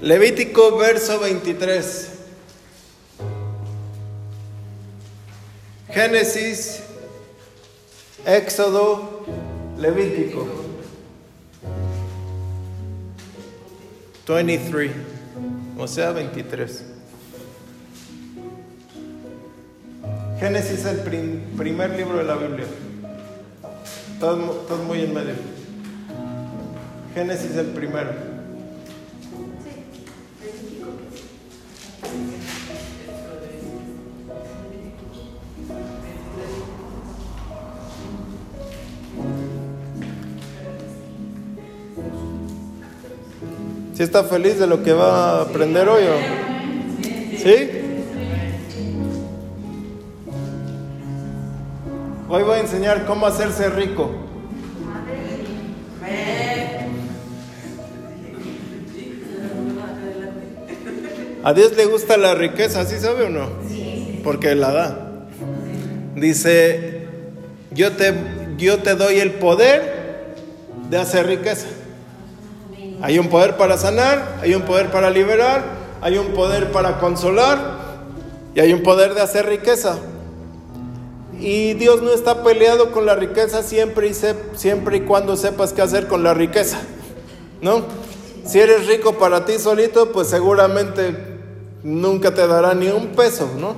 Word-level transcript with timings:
Levítico 0.00 0.76
verso 0.76 1.18
23. 1.20 2.08
Génesis, 5.90 6.82
Éxodo, 8.26 9.24
Levítico. 9.78 10.46
23, 14.26 14.90
o 15.78 15.86
sea, 15.86 16.10
23. 16.10 16.84
Génesis 20.40 20.70
es 20.80 20.84
el 20.84 20.98
prim- 20.98 21.56
primer 21.56 21.90
libro 21.96 22.18
de 22.18 22.24
la 22.24 22.34
Biblia. 22.34 22.66
Todo 24.20 24.76
muy 24.86 25.00
en 25.02 25.14
medio. 25.14 25.34
Génesis 27.14 27.56
el 27.56 27.66
primero. 27.66 28.25
¿Sí 43.96 44.02
está 44.02 44.24
feliz 44.24 44.58
de 44.58 44.66
lo 44.66 44.82
que 44.82 44.92
va 44.92 45.38
a 45.38 45.40
aprender 45.40 45.88
hoy? 45.88 46.02
o? 46.04 47.38
¿Sí? 47.38 47.70
Hoy 52.28 52.42
voy 52.42 52.58
a 52.58 52.60
enseñar 52.60 53.06
cómo 53.06 53.24
hacerse 53.24 53.70
rico. 53.70 54.10
A 61.42 61.54
Dios 61.54 61.74
le 61.74 61.86
gusta 61.86 62.18
la 62.18 62.34
riqueza, 62.34 62.84
¿sí 62.84 62.98
sabe 62.98 63.24
o 63.24 63.30
no? 63.30 63.48
Porque 64.22 64.54
la 64.54 64.72
da. 64.72 65.26
Dice, 66.16 67.06
yo 67.70 67.92
te, 67.92 68.12
yo 68.58 68.76
te 68.82 68.94
doy 68.94 69.20
el 69.20 69.30
poder 69.30 70.34
de 70.90 70.98
hacer 70.98 71.28
riqueza. 71.28 71.66
Hay 73.02 73.18
un 73.18 73.28
poder 73.28 73.56
para 73.56 73.76
sanar, 73.76 74.38
hay 74.42 74.54
un 74.54 74.62
poder 74.62 74.90
para 74.90 75.10
liberar, 75.10 75.62
hay 76.00 76.18
un 76.18 76.28
poder 76.28 76.72
para 76.72 76.98
consolar 76.98 77.58
y 78.54 78.60
hay 78.60 78.72
un 78.72 78.82
poder 78.82 79.14
de 79.14 79.20
hacer 79.20 79.46
riqueza. 79.46 79.98
Y 81.38 81.74
Dios 81.74 82.02
no 82.02 82.12
está 82.12 82.42
peleado 82.42 82.92
con 82.92 83.04
la 83.04 83.14
riqueza 83.14 83.62
siempre 83.62 84.08
y, 84.08 84.14
siempre 84.54 84.98
y 84.98 85.00
cuando 85.02 85.36
sepas 85.36 85.72
qué 85.72 85.82
hacer 85.82 86.06
con 86.06 86.22
la 86.22 86.32
riqueza. 86.32 86.78
¿No? 87.60 87.84
Si 88.46 88.60
eres 88.60 88.86
rico 88.86 89.14
para 89.18 89.44
ti 89.44 89.58
solito, 89.58 90.12
pues 90.12 90.28
seguramente 90.28 91.14
nunca 91.82 92.32
te 92.32 92.46
dará 92.46 92.74
ni 92.74 92.88
un 92.88 93.08
peso, 93.08 93.50
¿no? 93.58 93.74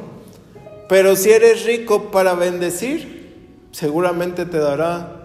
Pero 0.89 1.17
si 1.17 1.31
eres 1.31 1.65
rico 1.65 2.11
para 2.11 2.35
bendecir, 2.35 3.67
seguramente 3.73 4.47
te 4.47 4.59
dará 4.59 5.17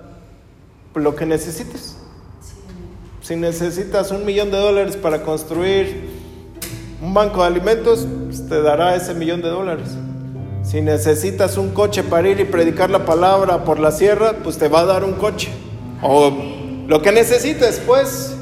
lo 0.96 1.16
que 1.16 1.26
necesites. 1.26 1.93
Si 3.24 3.38
necesitas 3.38 4.12
un 4.12 4.26
millón 4.26 4.52
de 4.52 4.58
dólares 4.58 4.98
para 4.98 5.24
construir 5.24 6.10
un 7.02 7.14
banco 7.14 7.40
de 7.40 7.48
alimentos, 7.48 8.06
pues 8.26 8.50
te 8.50 8.62
dará 8.62 8.96
ese 8.98 9.14
millón 9.14 9.42
de 9.42 9.48
dólares. 9.48 9.88
Si 10.62 10.82
necesitas 10.82 11.56
un 11.56 11.70
coche 11.70 12.04
para 12.04 12.28
ir 12.28 12.42
y 12.42 12.44
predicar 12.44 12.90
la 12.90 13.06
palabra 13.06 13.64
por 13.64 13.80
la 13.80 13.92
sierra, 13.92 14.34
pues 14.44 14.58
te 14.58 14.68
va 14.68 14.82
a 14.82 14.86
dar 14.86 15.06
un 15.06 15.14
coche. 15.14 15.50
O 16.02 16.34
lo 16.86 17.02
que 17.02 17.14
necesites, 17.14 17.82
pues. 17.88 18.36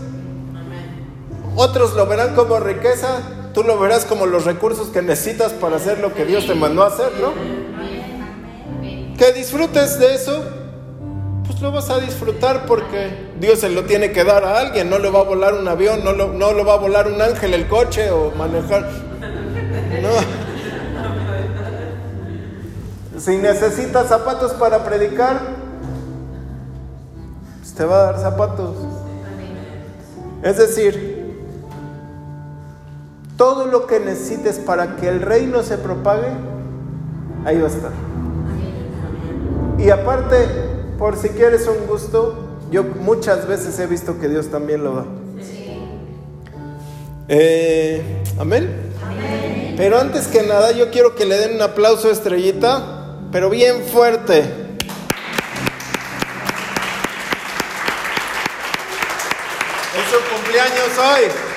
Otros 1.56 1.94
lo 1.94 2.08
verán 2.08 2.34
como 2.34 2.60
riqueza, 2.60 3.22
tú 3.54 3.62
lo 3.62 3.78
verás 3.78 4.06
como 4.06 4.26
los 4.26 4.46
recursos 4.46 4.88
que 4.88 5.04
necesitas 5.04 5.52
para 5.52 5.76
hacer 5.76 6.00
lo 6.00 6.16
que 6.16 6.26
Dios 6.26 6.48
te 6.48 6.56
mandó 6.56 6.82
a 6.82 6.88
hacer, 6.88 7.12
¿no? 7.22 7.34
Que 9.16 9.32
disfrutes 9.34 10.00
de 10.00 10.16
eso, 10.16 10.44
pues 11.52 11.62
lo 11.62 11.72
vas 11.74 11.90
a 11.90 12.00
disfrutar 12.00 12.66
porque 12.66 13.30
Dios 13.38 13.60
se 13.60 13.70
lo 13.70 13.84
tiene 13.84 14.14
que 14.14 14.24
dar 14.24 14.46
a 14.46 14.58
alguien, 14.58 14.90
no 14.90 15.00
lo 15.00 15.12
va 15.12 15.20
a 15.20 15.24
volar 15.24 15.54
un 15.54 15.68
avión, 15.68 16.02
no 16.02 16.14
lo, 16.14 16.32
no 16.32 16.54
lo 16.54 16.64
va 16.64 16.76
a 16.76 16.78
volar 16.78 17.08
un 17.08 17.22
ángel 17.22 17.54
el 17.54 17.68
coche 17.68 18.10
o 18.10 18.32
manejar. 18.32 18.88
No. 20.02 20.10
Si 23.20 23.36
necesitas 23.36 24.08
zapatos 24.08 24.54
para 24.54 24.86
predicar, 24.86 25.42
pues 27.60 27.74
te 27.74 27.84
va 27.84 27.96
a 27.96 28.04
dar 28.14 28.22
zapatos. 28.22 28.78
Es 30.44 30.58
decir, 30.58 31.36
todo 33.36 33.66
lo 33.66 33.88
que 33.88 34.00
necesites 34.00 34.58
para 34.58 34.96
que 34.96 35.10
el 35.10 35.22
reino 35.22 35.64
se 35.64 35.78
propague, 35.78 36.30
ahí 37.44 37.60
va 37.60 37.68
a 37.68 37.72
estar. 37.72 37.92
Y 39.78 39.90
aparte, 39.90 40.71
por 41.02 41.18
si 41.18 41.30
quieres 41.30 41.66
un 41.66 41.88
gusto, 41.88 42.60
yo 42.70 42.84
muchas 42.84 43.48
veces 43.48 43.80
he 43.80 43.88
visto 43.88 44.20
que 44.20 44.30
Dios 44.30 44.52
también 44.52 44.84
lo 44.84 44.98
da. 44.98 45.06
Eh, 47.28 48.04
Amén. 48.38 48.70
Pero 49.78 50.00
antes 50.00 50.28
que 50.28 50.44
nada, 50.44 50.72
yo 50.74 50.92
quiero 50.92 51.16
que 51.16 51.26
le 51.26 51.40
den 51.40 51.56
un 51.56 51.62
aplauso 51.64 52.10
a 52.10 52.12
Estrellita, 52.12 53.18
pero 53.32 53.50
bien 53.50 53.82
fuerte. 53.82 54.42
Es 59.98 60.06
su 60.12 60.36
cumpleaños 60.36 60.98
hoy. 61.00 61.51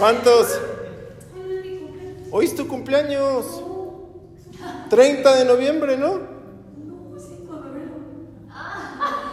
¿Cuántos? 0.00 0.58
Hoy 2.30 2.46
es 2.46 2.56
tu 2.56 2.66
cumpleaños. 2.66 3.44
30 4.88 5.34
de 5.36 5.44
noviembre, 5.44 5.98
¿no? 5.98 6.20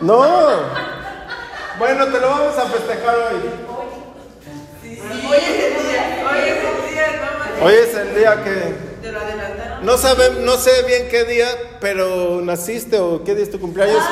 No. 0.02 0.24
Bueno, 1.80 2.06
te 2.08 2.20
lo 2.20 2.30
vamos 2.30 2.58
a 2.58 2.66
festejar 2.66 3.16
hoy. 3.16 3.50
Hoy 5.30 5.38
es 5.38 5.64
el 5.64 5.88
día, 5.88 6.28
hoy 6.30 6.40
es 6.50 6.58
el 6.58 6.92
día, 6.92 7.22
más. 7.22 7.64
Hoy 7.64 7.74
es 7.74 7.96
el 7.96 8.16
día 8.16 8.44
que 8.44 8.76
Te 9.02 9.12
lo 9.14 9.20
adelantaron. 9.22 9.86
no 9.86 9.98
sabe, 9.98 10.32
no 10.42 10.58
sé 10.58 10.84
bien 10.84 11.08
qué 11.10 11.24
día, 11.24 11.48
pero 11.80 12.42
naciste 12.42 13.00
o 13.00 13.24
qué 13.24 13.36
día 13.36 13.46
es 13.46 13.52
tu 13.52 13.60
cumpleaños. 13.62 14.04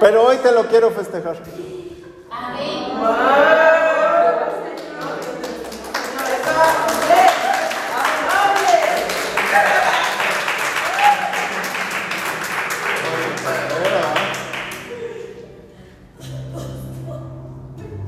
Pero 0.00 0.24
hoy 0.24 0.38
te 0.38 0.50
lo 0.50 0.66
quiero 0.66 0.90
festejar. 0.90 1.36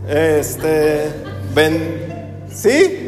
Este, 0.09 1.11
ven, 1.55 2.45
¿sí? 2.51 3.01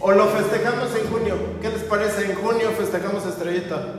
O 0.00 0.12
lo 0.12 0.26
festejamos 0.26 0.88
en 0.96 1.06
junio. 1.10 1.34
¿Qué 1.60 1.68
les 1.68 1.82
parece? 1.82 2.30
En 2.30 2.34
junio 2.36 2.70
festejamos 2.76 3.26
Estrellita. 3.26 3.94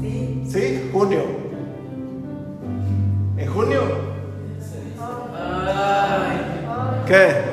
Sí. 0.00 0.44
¿Sí? 0.50 0.90
Junio. 0.92 1.20
¿En 3.36 3.52
junio? 3.52 3.82
Ay. 5.34 7.04
¿Qué? 7.06 7.51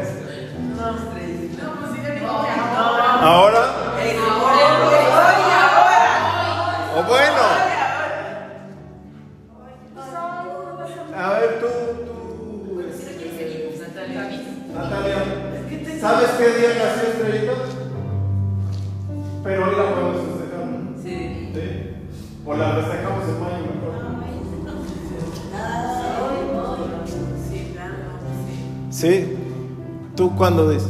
Cuándo 30.49 30.71
dices? 30.71 30.89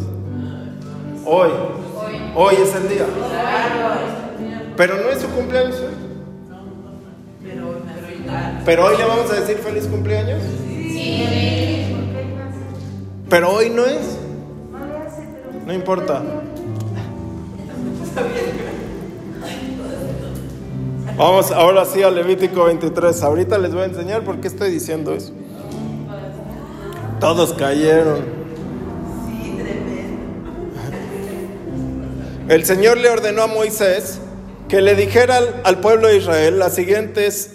Hoy. 1.26 1.50
Hoy 2.34 2.56
es 2.56 2.74
el 2.76 2.88
día. 2.88 3.06
Pero 4.78 4.96
no 4.96 5.10
es 5.10 5.20
su 5.20 5.28
cumpleaños 5.28 5.76
hoy. 5.76 6.00
Pero, 8.66 8.86
hoy 8.86 8.98
le 8.98 9.06
vamos 9.06 9.30
a 9.32 9.36
decir 9.36 9.58
feliz 9.58 9.86
cumpleaños. 9.88 10.42
Pero 13.30 13.52
hoy 13.52 13.70
no 13.70 13.86
es. 13.86 14.18
No 15.66 15.74
importa. 15.74 16.22
Vamos 21.18 21.52
ahora 21.52 21.84
sí 21.84 22.02
a 22.02 22.10
Levítico 22.10 22.64
23. 22.64 23.24
Ahorita 23.24 23.58
les 23.58 23.74
voy 23.74 23.82
a 23.82 23.86
enseñar 23.86 24.24
por 24.24 24.40
qué 24.40 24.48
estoy 24.48 24.72
diciendo 24.72 25.14
eso. 25.14 25.34
Todos 27.20 27.54
cayeron. 27.54 28.39
El 32.50 32.66
Señor 32.66 32.98
le 32.98 33.10
ordenó 33.10 33.44
a 33.44 33.48
Moisés 33.48 34.18
que 34.68 34.82
le 34.82 34.96
dijera 34.96 35.40
al, 35.64 35.82
pueblo 35.82 36.08
de 36.08 36.18
Israel 36.18 36.58
las 36.58 36.74
siguientes, 36.74 37.52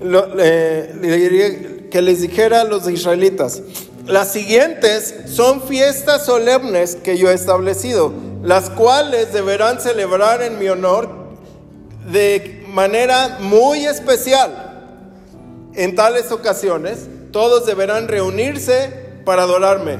diría- 0.00 1.90
que 1.90 2.00
les 2.00 2.20
dijera 2.20 2.60
a 2.60 2.64
los 2.64 2.88
israelitas, 2.88 3.60
las 4.06 4.32
siguientes 4.32 5.14
son 5.26 5.62
fiestas 5.62 6.24
solemnes 6.24 6.94
que 6.94 7.18
yo 7.18 7.28
he 7.28 7.34
establecido, 7.34 8.12
las 8.44 8.70
cuales 8.70 9.32
deberán 9.32 9.80
celebrar 9.80 10.42
en 10.42 10.60
mi 10.60 10.68
honor 10.68 11.10
de 12.12 12.64
manera 12.68 13.38
muy 13.40 13.84
especial. 13.84 14.94
En 15.74 15.96
tales 15.96 16.30
ocasiones, 16.30 17.08
todos 17.32 17.66
deberán 17.66 18.06
reunirse 18.06 18.92
para 19.24 19.42
adorarme. 19.42 19.98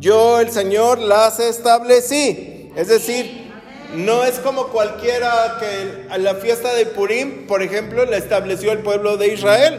Yo, 0.00 0.40
el 0.40 0.50
Señor, 0.50 0.98
las 0.98 1.38
establecí. 1.38 2.59
Es 2.80 2.88
decir, 2.88 3.52
no 3.94 4.24
es 4.24 4.38
como 4.38 4.68
cualquiera 4.68 5.58
que 5.60 6.06
a 6.10 6.16
la 6.16 6.34
fiesta 6.36 6.72
de 6.72 6.86
Purim, 6.86 7.46
por 7.46 7.62
ejemplo, 7.62 8.06
la 8.06 8.16
estableció 8.16 8.72
el 8.72 8.78
pueblo 8.78 9.18
de 9.18 9.34
Israel, 9.34 9.78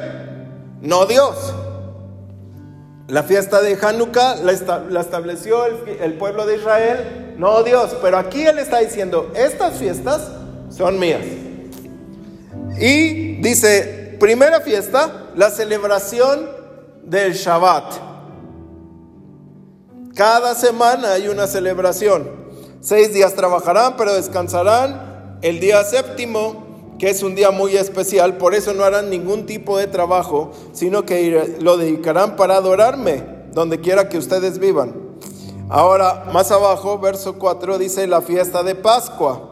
no 0.81 1.07
Dios. 1.07 1.35
La 3.07 3.23
fiesta 3.23 3.59
de 3.61 3.75
Hanukkah 3.81 4.35
la, 4.43 4.51
esta- 4.51 4.83
la 4.87 5.01
estableció 5.01 5.65
el, 5.65 5.97
el 5.99 6.13
pueblo 6.13 6.45
de 6.45 6.57
Israel, 6.57 7.33
no 7.37 7.63
Dios. 7.63 7.95
Pero 8.03 8.19
aquí 8.19 8.43
Él 8.45 8.59
está 8.59 8.77
diciendo, 8.77 9.31
estas 9.35 9.77
fiestas 9.79 10.29
son 10.69 10.99
mías. 10.99 11.23
Y 12.79 13.41
dice, 13.41 14.15
primera 14.19 14.61
fiesta, 14.61 15.31
la 15.35 15.49
celebración 15.49 16.47
del 17.03 17.33
Shabbat. 17.33 17.95
Cada 20.15 20.53
semana 20.53 21.13
hay 21.13 21.29
una 21.29 21.47
celebración. 21.47 22.40
Seis 22.81 23.13
días 23.13 23.35
trabajarán, 23.35 23.95
pero 23.95 24.15
descansarán 24.15 25.37
el 25.43 25.59
día 25.59 25.83
séptimo, 25.83 26.95
que 26.97 27.11
es 27.11 27.21
un 27.21 27.35
día 27.35 27.51
muy 27.51 27.77
especial. 27.77 28.37
Por 28.37 28.55
eso 28.55 28.73
no 28.73 28.83
harán 28.83 29.11
ningún 29.11 29.45
tipo 29.45 29.77
de 29.77 29.85
trabajo, 29.85 30.51
sino 30.73 31.05
que 31.05 31.57
lo 31.59 31.77
dedicarán 31.77 32.35
para 32.35 32.55
adorarme, 32.55 33.23
donde 33.53 33.79
quiera 33.79 34.09
que 34.09 34.17
ustedes 34.17 34.57
vivan. 34.57 34.95
Ahora, 35.69 36.25
más 36.33 36.51
abajo, 36.51 36.97
verso 36.97 37.37
4, 37.37 37.77
dice 37.77 38.07
la 38.07 38.21
fiesta 38.21 38.63
de 38.63 38.73
Pascua. 38.73 39.47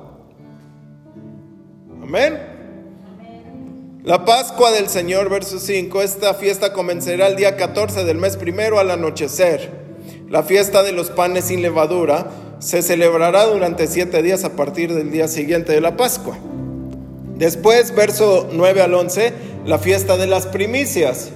Amén. 2.02 4.02
La 4.04 4.26
Pascua 4.26 4.72
del 4.72 4.90
Señor, 4.90 5.30
verso 5.30 5.60
5, 5.60 6.02
esta 6.02 6.34
fiesta 6.34 6.74
comenzará 6.74 7.28
el 7.28 7.36
día 7.36 7.58
14 7.58 8.06
del 8.06 8.18
mes 8.18 8.38
primero 8.38 8.80
al 8.80 8.90
anochecer. 8.90 9.88
La 10.30 10.42
fiesta 10.42 10.82
de 10.82 10.94
los 10.94 11.12
panes 11.12 11.46
sin 11.46 11.62
levadura 11.62 12.49
se 12.60 12.82
celebrará 12.82 13.46
durante 13.46 13.88
siete 13.88 14.22
días 14.22 14.44
a 14.44 14.56
partir 14.56 14.94
del 14.94 15.12
día 15.12 15.28
siguiente 15.28 15.72
de 15.72 15.82
la 15.82 15.96
Pascua. 15.98 16.38
Después, 17.38 17.96
verso 17.96 18.50
9 18.52 18.82
al 18.82 18.94
11, 18.94 19.34
la 19.66 19.80
fiesta 19.80 20.18
de 20.18 20.28
las 20.28 20.46
primicias. 20.46 21.30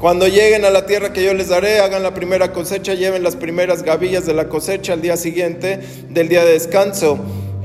Cuando 0.00 0.26
lleguen 0.26 0.64
a 0.64 0.70
la 0.70 0.86
tierra 0.86 1.12
que 1.12 1.22
yo 1.22 1.32
les 1.34 1.48
daré, 1.48 1.78
hagan 1.78 2.02
la 2.02 2.14
primera 2.14 2.52
cosecha, 2.52 2.94
lleven 2.94 3.22
las 3.22 3.36
primeras 3.36 3.82
gavillas 3.82 4.26
de 4.26 4.34
la 4.34 4.48
cosecha 4.48 4.94
al 4.94 5.02
día 5.02 5.16
siguiente 5.16 5.78
del 6.08 6.28
día 6.28 6.44
de 6.44 6.52
descanso. 6.52 7.18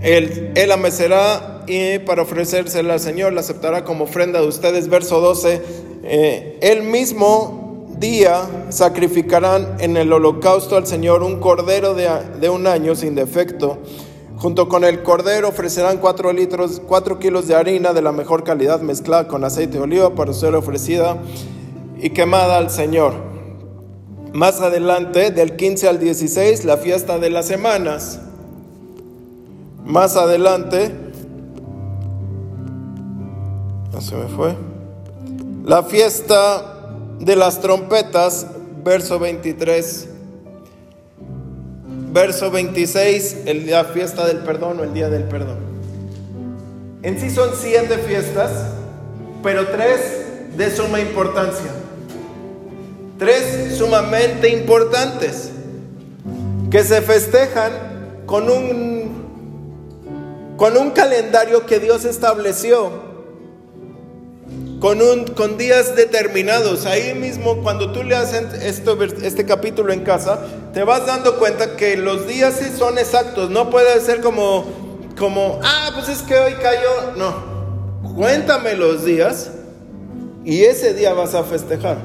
Él, 0.04 0.52
él 0.56 0.72
amecerá 0.72 1.64
y 1.66 1.98
para 2.00 2.22
ofrecérsela 2.22 2.94
al 2.94 3.00
Señor 3.00 3.34
la 3.34 3.40
aceptará 3.40 3.84
como 3.86 4.04
ofrenda 4.04 4.42
de 4.42 4.48
ustedes. 4.48 4.88
Verso 4.88 5.20
12. 5.20 5.62
eh, 6.04 6.58
el 6.62 6.84
mismo 6.84 7.65
día 8.00 8.68
sacrificarán 8.70 9.78
en 9.80 9.98
el 9.98 10.12
holocausto 10.12 10.78
al 10.78 10.88
Señor 10.88 11.24
un 11.24 11.40
cordero 11.40 11.94
de, 11.94 12.10
de 12.40 12.50
un 12.50 12.68
año 12.68 12.96
sin 12.96 13.16
defecto. 13.16 13.80
Junto 14.38 14.68
con 14.68 14.84
el 14.84 15.02
cordero 15.02 15.50
ofrecerán 15.50 15.98
cuatro 15.98 16.34
litros, 16.34 16.82
cuatro 16.86 17.20
kilos 17.20 17.48
de 17.48 17.56
harina 17.56 17.94
de 17.94 18.02
la 18.02 18.12
mejor 18.12 18.44
calidad 18.44 18.82
mezclada 18.82 19.28
con 19.28 19.44
aceite 19.44 19.78
de 19.78 19.84
oliva 19.84 20.14
para 20.14 20.34
ser 20.34 20.56
ofrecida 20.56 21.18
y 22.02 22.10
quemada 22.10 22.58
al 22.58 22.70
Señor. 22.70 23.14
Más 24.34 24.60
adelante, 24.60 25.32
del 25.32 25.56
15 25.56 25.88
al 25.88 26.00
16, 26.00 26.66
la 26.66 26.76
fiesta 26.76 27.20
de 27.20 27.30
las 27.30 27.46
semanas. 27.48 28.20
Más 29.86 30.18
adelante, 30.18 30.92
no 33.94 34.02
se 34.02 34.16
me 34.16 34.28
fue. 34.28 34.56
La 35.64 35.84
fiesta 35.84 36.75
de 37.20 37.36
las 37.36 37.62
trompetas, 37.62 38.48
verso 38.84 39.20
23. 39.20 40.10
Verso 42.12 42.50
26, 42.50 43.38
el, 43.46 43.70
la 43.70 43.84
fiesta 43.86 44.26
del 44.26 44.40
perdón 44.40 44.80
o 44.80 44.84
el 44.84 44.94
día 44.94 45.10
del 45.10 45.24
perdón. 45.24 45.58
En 47.04 47.20
sí 47.20 47.30
son 47.30 47.52
siete 47.60 47.98
fiestas, 48.00 48.52
pero 49.44 49.68
tres 49.68 50.26
de 50.58 50.76
suma 50.76 51.00
importancia. 51.00 51.72
Tres 53.20 53.78
sumamente 53.78 54.50
importantes 54.50 55.52
que 56.72 56.84
se 56.84 57.02
festejan 57.02 57.72
con 58.26 58.50
un, 58.50 59.12
con 60.58 60.78
un 60.78 60.92
calendario 60.92 61.66
que 61.66 61.80
Dios 61.80 62.06
estableció, 62.06 63.05
con, 64.86 65.02
un, 65.02 65.26
con 65.26 65.58
días 65.58 65.96
determinados. 65.96 66.86
Ahí 66.86 67.16
mismo, 67.16 67.64
cuando 67.64 67.92
tú 67.92 68.04
leas 68.04 68.34
esto, 68.34 69.02
este 69.04 69.44
capítulo 69.44 69.92
en 69.92 70.02
casa, 70.02 70.46
te 70.76 70.84
vas 70.84 71.08
dando 71.08 71.40
cuenta 71.40 71.76
que 71.76 71.98
los 71.98 72.28
días 72.28 72.54
sí 72.60 72.66
son 72.78 73.00
exactos. 73.00 73.50
No 73.50 73.72
puede 73.72 74.00
ser 74.02 74.22
como, 74.22 74.64
como, 75.18 75.60
ah, 75.64 75.90
pues 75.96 76.10
es 76.10 76.22
que 76.22 76.36
hoy 76.36 76.54
cayó. 76.62 77.16
No, 77.18 78.14
cuéntame 78.14 78.76
los 78.76 79.04
días 79.04 79.50
y 80.44 80.66
ese 80.66 80.94
día 80.94 81.14
vas 81.14 81.34
a 81.34 81.44
festejar. 81.44 81.98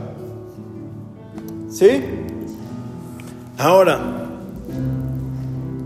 ¿Sí? 1.71 2.03
Ahora, 3.59 4.00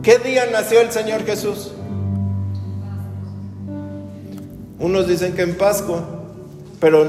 ¿qué 0.04 0.18
día 0.18 0.46
nació 0.52 0.80
el 0.80 0.92
Señor 0.92 1.24
Jesús? 1.24 1.72
Unos 4.78 5.08
dicen 5.08 5.34
que 5.34 5.42
en 5.42 5.56
Pascua, 5.56 6.13
pero 6.80 7.06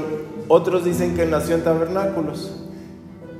otros 0.48 0.84
dicen 0.84 1.14
que 1.16 1.26
nació 1.26 1.56
en 1.56 1.64
tabernáculos. 1.64 2.52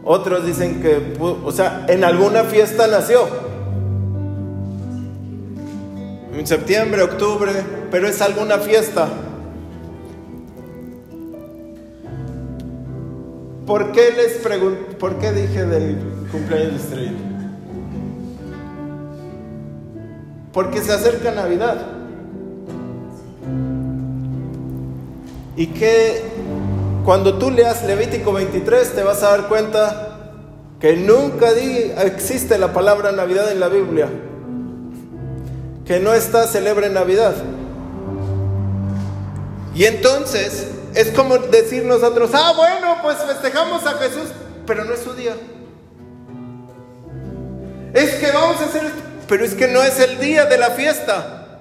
Otros 0.05 0.47
dicen 0.47 0.81
que, 0.83 1.17
o 1.21 1.51
sea, 1.51 1.85
en 1.89 2.05
alguna 2.05 2.45
fiesta 2.45 2.87
nació. 2.87 3.27
En 6.33 6.47
septiembre, 6.47 7.03
octubre, 7.03 7.51
pero 7.91 8.07
es 8.07 8.21
alguna 8.21 8.59
fiesta. 8.59 9.09
¿Por 13.67 13.91
qué 13.91 14.13
les 14.13 14.35
pregunto, 14.35 14.97
por 14.99 15.17
qué 15.17 15.33
dije 15.33 15.65
del 15.65 15.99
cumpleaños 16.31 16.73
de 16.73 16.77
Estrella? 16.77 17.13
Porque 20.53 20.81
se 20.83 20.93
acerca 20.93 21.33
Navidad. 21.33 21.96
Y 25.57 25.69
que 25.69 26.23
cuando 27.05 27.39
tú 27.39 27.51
leas 27.51 27.85
Levítico 27.85 28.33
23 28.33 28.95
te 28.95 29.03
vas 29.03 29.23
a 29.23 29.31
dar 29.31 29.49
cuenta 29.49 30.19
que 30.81 30.97
nunca 30.97 31.51
existe 32.05 32.59
la 32.59 32.73
palabra 32.73 33.13
Navidad 33.13 33.51
en 33.51 33.61
la 33.61 33.69
Biblia. 33.69 34.09
Que 35.85 36.01
no 36.01 36.13
está 36.15 36.47
celebre 36.47 36.91
Navidad. 36.91 37.35
Y 39.75 39.85
entonces 39.85 40.69
es 40.95 41.11
como 41.11 41.39
decir 41.39 41.85
nosotros, 41.85 42.31
ah, 42.33 42.53
bueno, 42.57 42.97
pues 43.03 43.19
festejamos 43.19 43.87
a 43.87 43.93
Jesús, 43.99 44.29
pero 44.67 44.85
no 44.85 44.95
es 44.95 45.01
su 45.01 45.15
día. 45.15 45.35
Es 47.93 48.15
que 48.17 48.31
vamos 48.31 48.61
a 48.61 48.65
hacer 48.65 49.07
pero 49.29 49.45
es 49.45 49.55
que 49.55 49.69
no 49.69 49.83
es 49.83 49.99
el 50.01 50.19
día 50.19 50.45
de 50.45 50.59
la 50.59 50.71
fiesta. 50.71 51.61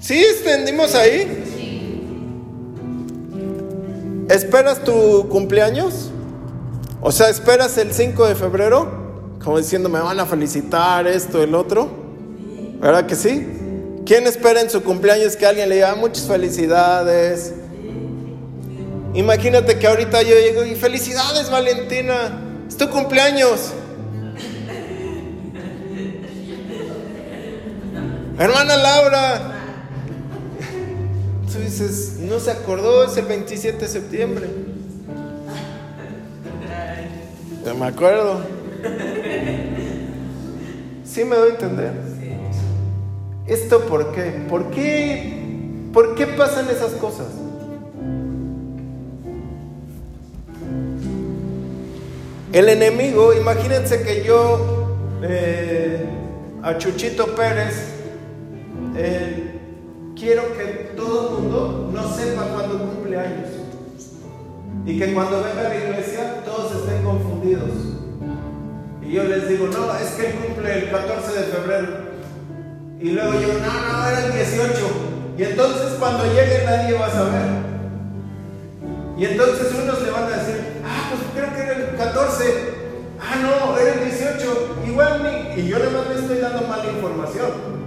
¿Sí 0.00 0.24
extendimos 0.24 0.94
ahí? 0.94 1.39
¿Esperas 4.30 4.84
tu 4.84 5.28
cumpleaños? 5.28 6.08
O 7.00 7.10
sea, 7.10 7.28
¿esperas 7.30 7.76
el 7.78 7.92
5 7.92 8.28
de 8.28 8.36
febrero? 8.36 8.88
Como 9.42 9.58
diciendo, 9.58 9.88
me 9.88 9.98
van 9.98 10.20
a 10.20 10.24
felicitar 10.24 11.08
esto, 11.08 11.42
el 11.42 11.52
otro. 11.52 11.88
¿Verdad 12.80 13.06
que 13.06 13.16
sí? 13.16 13.44
¿Quién 14.06 14.28
espera 14.28 14.60
en 14.60 14.70
su 14.70 14.84
cumpleaños 14.84 15.34
que 15.34 15.46
alguien 15.46 15.68
le 15.68 15.74
diga 15.74 15.90
"Ah, 15.90 15.96
muchas 15.96 16.28
felicidades? 16.28 17.54
Imagínate 19.14 19.80
que 19.80 19.86
ahorita 19.88 20.22
yo 20.22 20.36
llego 20.36 20.64
y 20.64 20.76
felicidades 20.76 21.50
Valentina, 21.50 22.40
es 22.68 22.76
tu 22.76 22.88
cumpleaños. 22.88 23.72
Hermana 28.38 28.76
Laura. 28.76 29.49
Dices, 31.60 32.16
no 32.18 32.40
se 32.40 32.50
acordó, 32.50 33.04
es 33.04 33.16
el 33.16 33.26
27 33.26 33.78
de 33.78 33.88
septiembre. 33.88 34.46
Ya 37.64 37.74
me 37.74 37.86
acuerdo. 37.86 38.40
Sí 41.04 41.24
me 41.24 41.36
doy 41.36 41.50
a 41.50 41.52
entender. 41.52 41.92
¿Esto 43.46 43.80
por 43.86 44.12
qué? 44.12 44.44
¿Por 44.48 44.70
qué? 44.70 45.40
¿Por 45.92 46.14
qué 46.14 46.26
pasan 46.26 46.68
esas 46.70 46.92
cosas? 46.92 47.26
El 52.52 52.68
enemigo, 52.68 53.32
imagínense 53.34 54.02
que 54.02 54.24
yo 54.24 54.96
eh, 55.22 56.04
a 56.62 56.78
Chuchito 56.78 57.34
Pérez 57.34 57.74
eh, 58.96 59.49
quiero 60.20 60.52
que 60.52 60.92
todo 60.94 61.28
el 61.28 61.42
mundo 61.42 61.90
no 61.94 62.14
sepa 62.14 62.42
cuándo 62.52 62.78
cumple 62.78 63.18
años 63.18 63.48
y 64.84 64.98
que 64.98 65.14
cuando 65.14 65.42
venga 65.42 65.60
a 65.60 65.68
la 65.70 65.76
iglesia 65.76 66.42
todos 66.44 66.72
estén 66.76 67.02
confundidos. 67.02 67.70
Y 69.02 69.12
yo 69.12 69.24
les 69.24 69.48
digo, 69.48 69.66
no, 69.68 69.94
es 69.96 70.10
que 70.12 70.32
cumple 70.32 70.72
el 70.72 70.90
14 70.90 71.32
de 71.32 71.44
febrero. 71.44 71.88
Y 73.00 73.10
luego 73.10 73.32
yo, 73.32 73.48
no, 73.54 73.92
no, 73.92 74.08
era 74.08 74.26
el 74.26 74.32
18. 74.32 74.70
Y 75.38 75.42
entonces 75.42 75.96
cuando 75.98 76.24
llegue 76.26 76.64
nadie 76.66 76.98
va 76.98 77.06
a 77.06 77.10
saber. 77.10 77.48
Y 79.16 79.24
entonces 79.24 79.72
unos 79.82 80.02
le 80.02 80.10
van 80.10 80.24
a 80.24 80.36
decir, 80.36 80.60
ah, 80.84 81.10
pues 81.10 81.22
creo 81.34 81.54
que 81.54 81.62
era 81.62 81.90
el 81.90 81.96
14. 81.96 82.44
Ah, 83.20 83.36
no, 83.42 83.78
era 83.78 83.94
el 83.94 84.04
18. 84.04 84.76
Igual 84.86 85.22
ni. 85.22 85.62
Y 85.62 85.68
yo 85.68 85.78
nada 85.78 85.90
más 85.90 86.08
le 86.08 86.20
estoy 86.20 86.38
dando 86.38 86.68
mala 86.68 86.90
información. 86.90 87.79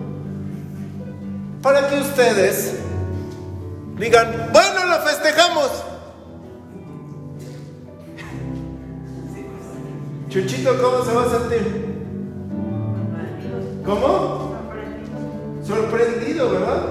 Para 1.63 1.87
que 1.87 1.97
ustedes 1.97 2.73
digan, 3.97 4.49
bueno, 4.51 4.85
lo 4.85 4.97
festejamos. 4.99 5.71
Chuchito, 10.27 10.77
¿cómo 10.81 11.05
se 11.05 11.13
va 11.13 11.23
a 11.23 11.29
sentir? 11.29 11.85
¿Cómo? 13.85 14.55
Sorprendido, 15.65 16.51
¿verdad? 16.51 16.81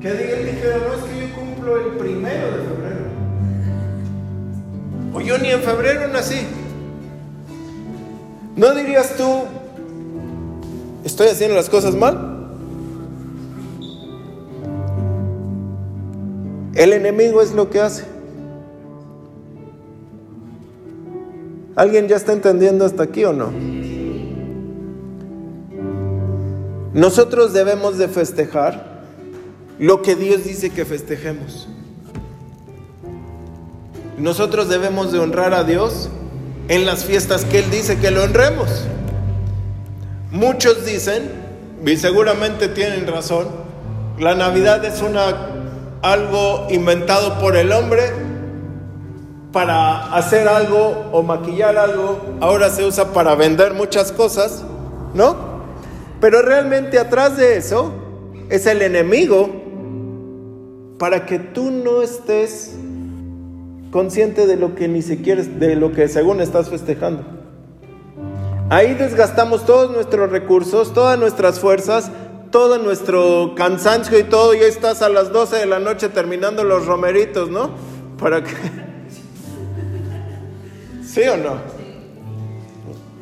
Que 0.00 0.12
diga 0.12 0.38
el 0.38 0.46
dijera, 0.46 0.76
no 0.86 0.94
es 0.94 1.02
que 1.02 1.20
yo 1.20 1.34
cumplo 1.34 1.76
el 1.78 1.96
primero 1.96 2.46
de 2.46 2.62
febrero. 2.62 3.04
O 5.14 5.20
yo 5.20 5.36
ni 5.38 5.50
en 5.50 5.62
febrero 5.62 6.06
nací. 6.06 6.46
¿No 8.54 8.72
dirías 8.72 9.16
tú, 9.16 9.46
estoy 11.02 11.26
haciendo 11.26 11.56
las 11.56 11.68
cosas 11.68 11.96
mal? 11.96 12.31
El 16.74 16.92
enemigo 16.92 17.42
es 17.42 17.52
lo 17.52 17.70
que 17.70 17.80
hace. 17.80 18.04
¿Alguien 21.76 22.08
ya 22.08 22.16
está 22.16 22.32
entendiendo 22.32 22.84
hasta 22.84 23.02
aquí 23.02 23.24
o 23.24 23.32
no? 23.32 23.50
Nosotros 26.94 27.52
debemos 27.52 27.96
de 27.96 28.08
festejar 28.08 29.02
lo 29.78 30.02
que 30.02 30.14
Dios 30.14 30.44
dice 30.44 30.70
que 30.70 30.84
festejemos. 30.84 31.68
Nosotros 34.18 34.68
debemos 34.68 35.10
de 35.10 35.18
honrar 35.18 35.54
a 35.54 35.64
Dios 35.64 36.10
en 36.68 36.86
las 36.86 37.04
fiestas 37.04 37.44
que 37.44 37.60
Él 37.60 37.70
dice 37.70 37.98
que 37.98 38.10
lo 38.10 38.22
honremos. 38.22 38.84
Muchos 40.30 40.84
dicen, 40.84 41.30
y 41.84 41.96
seguramente 41.96 42.68
tienen 42.68 43.06
razón, 43.06 43.48
la 44.18 44.34
Navidad 44.34 44.84
es 44.84 45.02
una, 45.02 45.51
algo 46.02 46.66
inventado 46.70 47.38
por 47.38 47.56
el 47.56 47.72
hombre 47.72 48.02
para 49.52 50.14
hacer 50.14 50.48
algo 50.48 51.10
o 51.12 51.22
maquillar 51.22 51.76
algo, 51.76 52.20
ahora 52.40 52.70
se 52.70 52.84
usa 52.84 53.12
para 53.12 53.34
vender 53.34 53.74
muchas 53.74 54.10
cosas, 54.10 54.64
¿no? 55.14 55.36
Pero 56.20 56.42
realmente 56.42 56.98
atrás 56.98 57.36
de 57.36 57.56
eso 57.56 57.92
es 58.48 58.66
el 58.66 58.82
enemigo 58.82 59.50
para 60.98 61.26
que 61.26 61.38
tú 61.38 61.70
no 61.70 62.02
estés 62.02 62.76
consciente 63.90 64.46
de 64.46 64.56
lo 64.56 64.74
que 64.74 64.88
ni 64.88 65.02
siquiera 65.02 65.42
de 65.42 65.76
lo 65.76 65.92
que 65.92 66.08
según 66.08 66.40
estás 66.40 66.68
festejando. 66.68 67.24
Ahí 68.70 68.94
desgastamos 68.94 69.66
todos 69.66 69.90
nuestros 69.90 70.30
recursos, 70.30 70.94
todas 70.94 71.18
nuestras 71.18 71.60
fuerzas, 71.60 72.10
todo 72.52 72.78
nuestro 72.78 73.54
cansancio 73.56 74.16
y 74.16 74.22
todo, 74.22 74.54
y 74.54 74.58
ahí 74.58 74.68
estás 74.68 75.02
a 75.02 75.08
las 75.08 75.32
12 75.32 75.56
de 75.56 75.66
la 75.66 75.80
noche 75.80 76.08
terminando 76.08 76.62
los 76.62 76.86
romeritos, 76.86 77.50
¿no? 77.50 77.70
Para 78.18 78.44
que 78.44 78.52
¿Sí 81.04 81.22
o 81.22 81.36
no? 81.36 81.56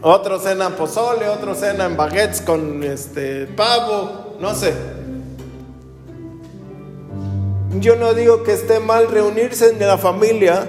Otro 0.03 0.39
cena 0.39 0.71
pozole, 0.71 1.29
otro 1.29 1.55
cena 1.55 1.87
en 1.87 1.97
baguettes 1.97 2.41
con 2.43 2.83
este 2.83 3.47
pavo, 3.47 4.37
no 4.41 4.55
sé. 4.55 4.75
Yo 7.79 7.97
no 7.97 8.15
digo 8.15 8.43
que 8.43 8.53
esté 8.53 8.81
mal 8.81 9.09
reunirse 9.09 9.71
en 9.71 9.79
la 9.79 9.97
familia, 9.97 10.67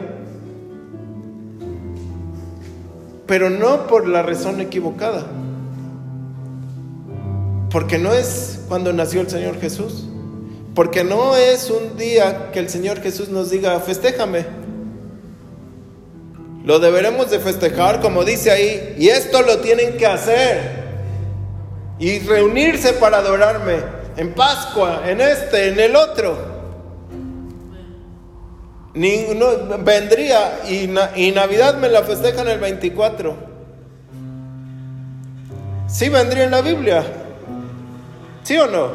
pero 3.25 3.49
no 3.49 3.87
por 3.87 4.07
la 4.07 4.21
razón 4.21 4.61
equivocada. 4.61 5.25
Porque 7.71 7.97
no 7.97 8.13
es 8.13 8.59
cuando 8.67 8.91
nació 8.91 9.21
el 9.21 9.29
Señor 9.29 9.59
Jesús. 9.59 10.05
Porque 10.75 11.03
no 11.03 11.35
es 11.35 11.69
un 11.69 11.97
día 11.97 12.51
que 12.51 12.59
el 12.59 12.69
Señor 12.69 13.01
Jesús 13.01 13.29
nos 13.29 13.49
diga, 13.49 13.79
festéjame. 13.79 14.45
Lo 16.65 16.79
deberemos 16.79 17.31
de 17.31 17.39
festejar 17.39 18.01
como 18.01 18.23
dice 18.23 18.51
ahí. 18.51 18.95
Y 18.97 19.07
esto 19.07 19.41
lo 19.41 19.59
tienen 19.59 19.97
que 19.97 20.05
hacer. 20.05 20.81
Y 21.97 22.19
reunirse 22.19 22.93
para 22.93 23.19
adorarme. 23.19 24.01
En 24.17 24.33
Pascua, 24.33 25.03
en 25.09 25.21
este, 25.21 25.69
en 25.69 25.79
el 25.79 25.95
otro. 25.95 26.37
vendría 28.93 30.59
y, 30.67 30.89
y 31.15 31.31
Navidad 31.31 31.77
me 31.77 31.87
la 31.87 32.03
festejan 32.03 32.49
el 32.49 32.59
24. 32.59 33.51
¿Sí 35.87 36.09
vendría 36.09 36.43
en 36.43 36.51
la 36.51 36.61
Biblia? 36.61 37.20
¿Sí 38.43 38.57
o 38.57 38.67
no? 38.67 38.89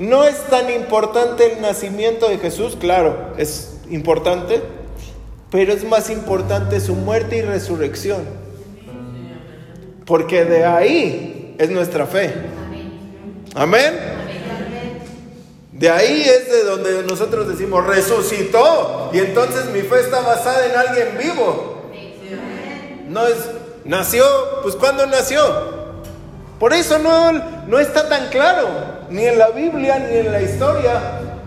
No 0.00 0.24
es 0.24 0.36
tan 0.46 0.72
importante 0.72 1.52
el 1.52 1.60
nacimiento 1.60 2.28
de 2.28 2.38
Jesús, 2.38 2.76
claro, 2.78 3.34
es 3.36 3.80
importante 3.90 4.62
pero 5.52 5.74
es 5.74 5.84
más 5.84 6.08
importante 6.08 6.80
su 6.80 6.94
muerte 6.94 7.36
y 7.36 7.42
resurrección. 7.42 8.22
Porque 10.06 10.46
de 10.46 10.64
ahí 10.64 11.54
es 11.58 11.70
nuestra 11.70 12.06
fe. 12.06 12.32
Amén. 13.54 13.94
De 15.72 15.90
ahí 15.90 16.22
es 16.22 16.50
de 16.50 16.64
donde 16.64 17.02
nosotros 17.02 17.46
decimos, 17.46 17.86
resucitó. 17.86 19.10
Y 19.12 19.18
entonces 19.18 19.66
mi 19.66 19.82
fe 19.82 20.00
está 20.00 20.22
basada 20.22 20.66
en 20.66 20.74
alguien 20.74 21.18
vivo. 21.18 21.82
No 23.10 23.26
es, 23.26 23.36
nació, 23.84 24.24
pues 24.62 24.74
¿cuándo 24.74 25.04
nació? 25.06 25.42
Por 26.62 26.72
eso 26.72 26.96
no, 27.00 27.32
no 27.66 27.80
está 27.80 28.08
tan 28.08 28.28
claro, 28.28 28.68
ni 29.10 29.26
en 29.26 29.36
la 29.36 29.50
Biblia 29.50 29.98
ni 29.98 30.18
en 30.18 30.30
la 30.30 30.40
historia. 30.42 30.92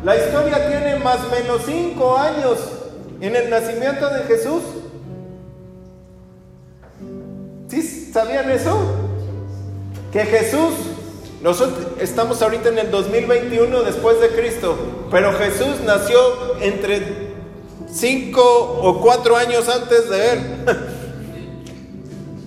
La 0.04 0.18
historia 0.18 0.68
tiene 0.68 1.00
más 1.00 1.20
o 1.24 1.30
menos 1.30 1.62
cinco 1.66 2.18
años 2.18 2.60
en 3.22 3.34
el 3.34 3.50
nacimiento 3.50 4.10
de 4.10 4.24
Jesús. 4.24 4.62
¿Sí 7.70 8.12
sabían 8.12 8.52
eso? 8.52 8.78
Que 10.12 10.26
Jesús, 10.26 10.74
nosotros 11.42 11.88
estamos 12.02 12.42
ahorita 12.42 12.68
en 12.68 12.80
el 12.80 12.92
2021 12.92 13.84
después 13.84 14.20
de 14.20 14.32
Cristo, 14.32 14.78
pero 15.12 15.32
Jesús 15.32 15.80
nació 15.86 16.60
entre 16.60 17.30
cinco 17.90 18.44
o 18.82 19.00
cuatro 19.00 19.38
años 19.38 19.70
antes 19.70 20.10
de 20.10 20.34
él. 20.34 20.40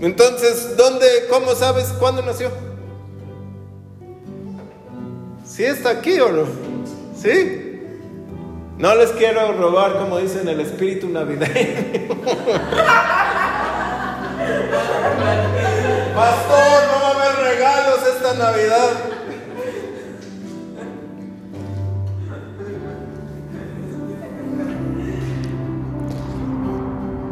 Entonces, 0.00 0.76
¿dónde, 0.76 1.06
cómo 1.28 1.54
sabes 1.54 1.86
cuándo 1.98 2.22
nació? 2.22 2.50
¿Sí 5.44 5.64
está 5.64 5.90
aquí 5.90 6.20
o 6.20 6.30
no? 6.30 6.44
¿Sí? 7.20 7.64
No 8.78 8.94
les 8.94 9.10
quiero 9.10 9.52
robar, 9.54 9.98
como 9.98 10.18
dicen, 10.18 10.46
el 10.46 10.60
espíritu 10.60 11.08
navideño. 11.08 11.48
Pastor, 16.14 16.82
no 16.86 17.00
va 17.02 17.08
a 17.08 17.14
haber 17.14 17.34
regalos 17.54 17.98
esta 18.06 18.34
Navidad. 18.34 18.90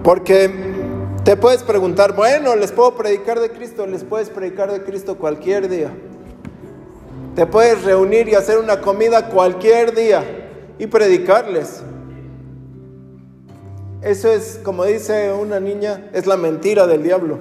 Porque 0.03 0.76
Te 1.27 1.37
puedes 1.37 1.65
preguntar, 1.65 2.15
bueno, 2.15 2.55
les 2.55 2.71
puedo 2.71 2.95
predicar 2.95 3.41
de 3.41 3.51
Cristo, 3.51 3.85
les 3.85 4.05
puedes 4.05 4.31
predicar 4.31 4.71
de 4.71 4.85
Cristo 4.85 5.19
cualquier 5.19 5.69
día. 5.69 5.91
Te 7.35 7.47
puedes 7.47 7.83
reunir 7.83 8.29
y 8.29 8.37
hacer 8.37 8.59
una 8.59 8.81
comida 8.81 9.29
cualquier 9.29 9.93
día 9.93 10.23
y 10.79 10.87
predicarles. 10.87 11.83
Eso 14.03 14.31
es, 14.31 14.61
como 14.63 14.85
dice 14.85 15.33
una 15.33 15.59
niña, 15.59 16.11
es 16.13 16.29
la 16.29 16.37
mentira 16.37 16.87
del 16.87 17.03
diablo. 17.03 17.39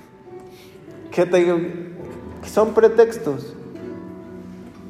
que 1.10 1.26
te 1.26 1.84
son 2.50 2.72
pretextos. 2.72 3.52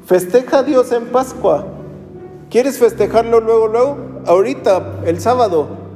Festeja 0.05 0.59
a 0.59 0.63
Dios 0.63 0.93
en 0.93 1.07
Pascua. 1.07 1.67
¿Quieres 2.49 2.79
festejarlo 2.79 3.41
luego, 3.41 3.67
luego? 3.67 3.97
Ahorita, 4.25 5.01
el 5.05 5.19
sábado. 5.19 5.86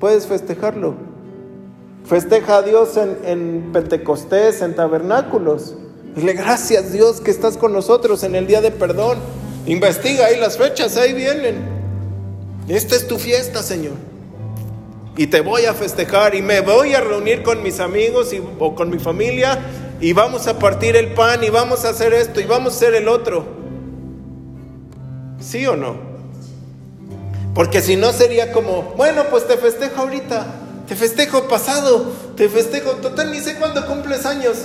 Puedes 0.00 0.26
festejarlo. 0.26 0.94
Festeja 2.04 2.56
a 2.56 2.62
Dios 2.62 2.96
en, 2.96 3.18
en 3.24 3.70
Pentecostés, 3.72 4.62
en 4.62 4.74
tabernáculos. 4.74 5.76
Dile 6.16 6.32
gracias 6.32 6.92
Dios 6.92 7.20
que 7.20 7.30
estás 7.30 7.56
con 7.56 7.72
nosotros 7.72 8.24
en 8.24 8.34
el 8.34 8.46
día 8.46 8.60
de 8.60 8.70
perdón. 8.70 9.18
Investiga 9.66 10.26
ahí 10.26 10.40
las 10.40 10.56
fechas, 10.56 10.96
ahí 10.96 11.12
vienen. 11.12 11.56
Esta 12.66 12.96
es 12.96 13.06
tu 13.06 13.18
fiesta, 13.18 13.62
Señor. 13.62 13.92
Y 15.16 15.26
te 15.26 15.42
voy 15.42 15.66
a 15.66 15.74
festejar 15.74 16.34
y 16.34 16.40
me 16.40 16.62
voy 16.62 16.94
a 16.94 17.00
reunir 17.00 17.42
con 17.42 17.62
mis 17.62 17.78
amigos 17.78 18.32
y, 18.32 18.42
o 18.58 18.74
con 18.74 18.88
mi 18.90 18.98
familia 18.98 19.58
y 20.00 20.14
vamos 20.14 20.46
a 20.46 20.58
partir 20.58 20.96
el 20.96 21.12
pan 21.12 21.44
y 21.44 21.50
vamos 21.50 21.84
a 21.84 21.90
hacer 21.90 22.14
esto 22.14 22.40
y 22.40 22.44
vamos 22.44 22.72
a 22.72 22.76
hacer 22.76 22.94
el 22.94 23.06
otro. 23.06 23.44
¿Sí 25.38 25.66
o 25.66 25.76
no? 25.76 26.09
Porque 27.54 27.82
si 27.82 27.96
no 27.96 28.12
sería 28.12 28.52
como, 28.52 28.94
bueno, 28.96 29.24
pues 29.30 29.46
te 29.46 29.56
festejo 29.56 30.02
ahorita, 30.02 30.46
te 30.86 30.94
festejo 30.94 31.48
pasado, 31.48 32.12
te 32.36 32.48
festejo, 32.48 32.92
total, 32.92 33.32
ni 33.32 33.40
sé 33.40 33.56
cuándo 33.56 33.86
cumples 33.86 34.24
años. 34.24 34.58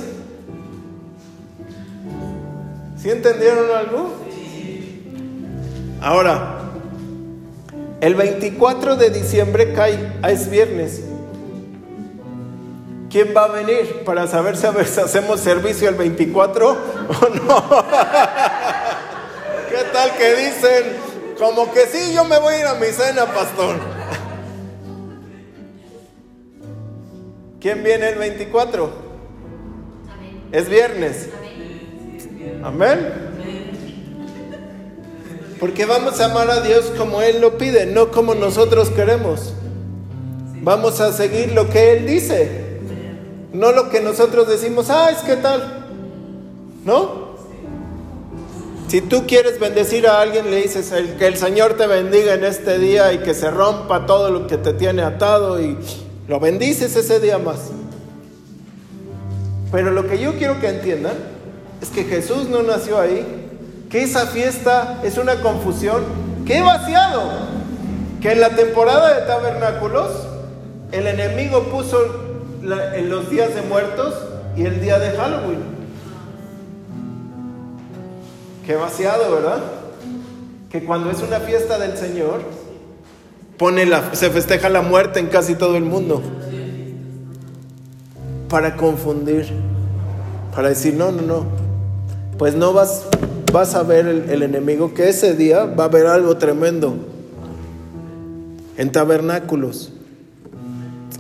¿Sí 3.02 3.10
entendieron 3.10 3.76
algo? 3.76 4.14
Ahora, 6.02 6.60
el 8.02 8.16
24 8.16 8.96
de 8.96 9.10
diciembre 9.10 9.74
cae, 9.74 10.14
es 10.28 10.50
viernes. 10.50 11.02
¿Quién 13.10 13.34
va 13.36 13.46
a 13.46 13.48
venir 13.48 14.04
para 14.04 14.28
saber 14.28 14.58
si 14.58 14.68
hacemos 14.68 15.40
servicio 15.40 15.90
el 15.90 15.96
24 15.96 16.70
o 16.70 16.76
no? 17.30 17.86
¿Qué 19.70 19.84
tal 19.94 20.12
que 20.18 20.36
dicen? 20.36 21.15
Como 21.38 21.72
que 21.74 21.86
sí, 21.88 22.14
yo 22.14 22.24
me 22.24 22.40
voy 22.40 22.54
a 22.54 22.60
ir 22.60 22.66
a 22.66 22.76
mi 22.76 22.88
cena, 22.88 23.26
pastor. 23.26 23.76
¿Quién 27.60 27.84
viene 27.84 28.10
el 28.10 28.20
24? 28.20 28.90
Es 30.52 30.70
viernes. 30.70 31.30
Amén. 32.64 33.26
Porque 35.60 35.86
vamos 35.86 36.20
a 36.20 36.26
amar 36.26 36.50
a 36.50 36.62
Dios 36.62 36.94
como 36.98 37.22
Él 37.22 37.42
lo 37.42 37.58
pide, 37.58 37.86
no 37.86 38.12
como 38.12 38.36
nosotros 38.36 38.90
queremos. 38.90 39.54
Vamos 40.62 41.02
a 41.02 41.12
seguir 41.12 41.52
lo 41.54 41.70
que 41.70 41.94
Él 41.94 42.06
dice. 42.06 42.80
No 43.52 43.72
lo 43.72 43.90
que 43.90 44.00
nosotros 44.00 44.48
decimos, 44.48 44.90
ah, 44.90 45.10
es 45.12 45.20
que 45.20 45.36
tal. 45.36 45.86
¿No? 46.86 47.25
Si 48.88 49.02
tú 49.02 49.26
quieres 49.28 49.60
bendecir 49.60 50.08
a 50.08 50.22
alguien, 50.22 50.52
le 50.52 50.62
dices 50.62 50.94
que 51.18 51.26
el 51.26 51.38
Señor 51.38 51.74
te 51.76 51.88
bendiga 51.88 52.36
en 52.36 52.44
este 52.44 52.78
día 52.78 53.14
y 53.14 53.18
que 53.18 53.34
se 53.34 53.50
rompa 53.50 54.06
todo 54.06 54.30
lo 54.30 54.46
que 54.46 54.58
te 54.58 54.74
tiene 54.74 55.02
atado 55.02 55.60
y 55.60 55.78
lo 56.28 56.40
bendices 56.40 56.96
ese 56.96 57.20
día 57.20 57.40
más. 57.40 57.72
Pero 59.72 59.92
lo 59.92 60.08
que 60.08 60.20
yo 60.20 60.36
quiero 60.38 60.60
que 60.62 60.70
entiendan 60.70 61.16
es 61.82 61.90
que 61.90 62.04
Jesús 62.04 62.48
no 62.48 62.62
nació 62.62 63.00
ahí, 63.00 63.26
que 63.90 64.04
esa 64.04 64.28
fiesta 64.28 65.00
es 65.04 65.18
una 65.18 65.42
confusión, 65.42 66.04
que 66.46 66.62
vaciado, 66.62 67.24
que 68.22 68.34
en 68.34 68.40
la 68.40 68.52
temporada 68.52 69.16
de 69.16 69.26
tabernáculos 69.26 70.12
el 70.92 71.08
enemigo 71.08 71.64
puso 71.64 71.98
en 72.62 73.10
los 73.10 73.30
días 73.32 73.54
de 73.56 73.64
muertos 73.64 74.14
y 74.56 74.66
el 74.66 74.80
día 74.80 75.00
de 75.00 75.18
Halloween. 75.18 75.75
Qué 78.66 78.76
vaciado, 78.76 79.32
¿verdad? 79.32 79.60
Que 80.72 80.84
cuando 80.84 81.12
es 81.12 81.22
una 81.22 81.40
fiesta 81.40 81.78
del 81.78 81.96
Señor, 81.98 82.42
pone 83.58 83.86
la, 83.86 84.16
se 84.16 84.32
festeja 84.32 84.70
la 84.70 84.82
muerte 84.82 85.20
en 85.20 85.28
casi 85.28 85.54
todo 85.54 85.78
el 85.78 85.84
mundo. 85.84 86.24
Para 88.50 88.76
confundir, 88.76 89.46
para 90.56 90.70
decir, 90.70 90.96
no, 90.96 91.12
no, 91.12 91.22
no. 91.22 91.46
Pues 92.40 92.56
no 92.56 92.74
vas, 92.74 93.04
vas 93.54 93.76
a 93.76 93.84
ver 93.84 94.08
el, 94.08 94.30
el 94.32 94.42
enemigo 94.42 94.96
que 94.96 95.10
ese 95.10 95.36
día 95.36 95.66
va 95.66 95.84
a 95.84 95.88
haber 95.88 96.08
algo 96.08 96.38
tremendo 96.38 96.96
en 98.78 98.92
tabernáculos. 98.92 99.94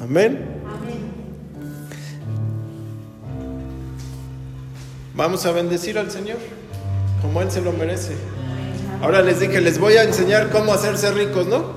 Amén. 0.02 0.56
Vamos 5.14 5.46
a 5.46 5.52
bendecir 5.52 6.00
al 6.00 6.10
Señor 6.10 6.38
como 7.26 7.42
Él 7.42 7.50
se 7.50 7.60
lo 7.60 7.72
merece. 7.72 8.12
Ahora 9.02 9.24
les 9.24 9.40
dije, 9.40 9.60
les 9.60 9.80
voy 9.80 9.94
a 9.98 10.04
enseñar 10.04 10.52
cómo 10.52 10.74
hacerse 10.74 11.12
ricos, 11.12 11.48
¿no? 11.48 11.74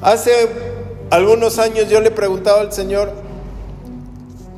Hace 0.00 0.30
algunos 1.10 1.58
años 1.58 1.88
yo 1.88 2.00
le 2.00 2.12
preguntaba 2.12 2.60
al 2.60 2.72
Señor, 2.72 3.12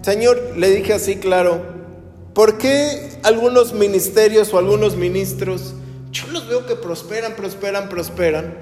Señor, 0.02 0.52
le 0.56 0.70
dije 0.70 0.92
así 0.92 1.16
claro, 1.16 1.62
¿por 2.34 2.58
qué 2.58 3.18
algunos 3.22 3.72
ministerios 3.72 4.52
o 4.52 4.58
algunos 4.58 4.96
ministros, 4.96 5.74
yo 6.12 6.26
los 6.32 6.48
veo 6.48 6.66
que 6.66 6.76
prosperan, 6.76 7.36
prosperan, 7.36 7.88
prosperan? 7.88 8.54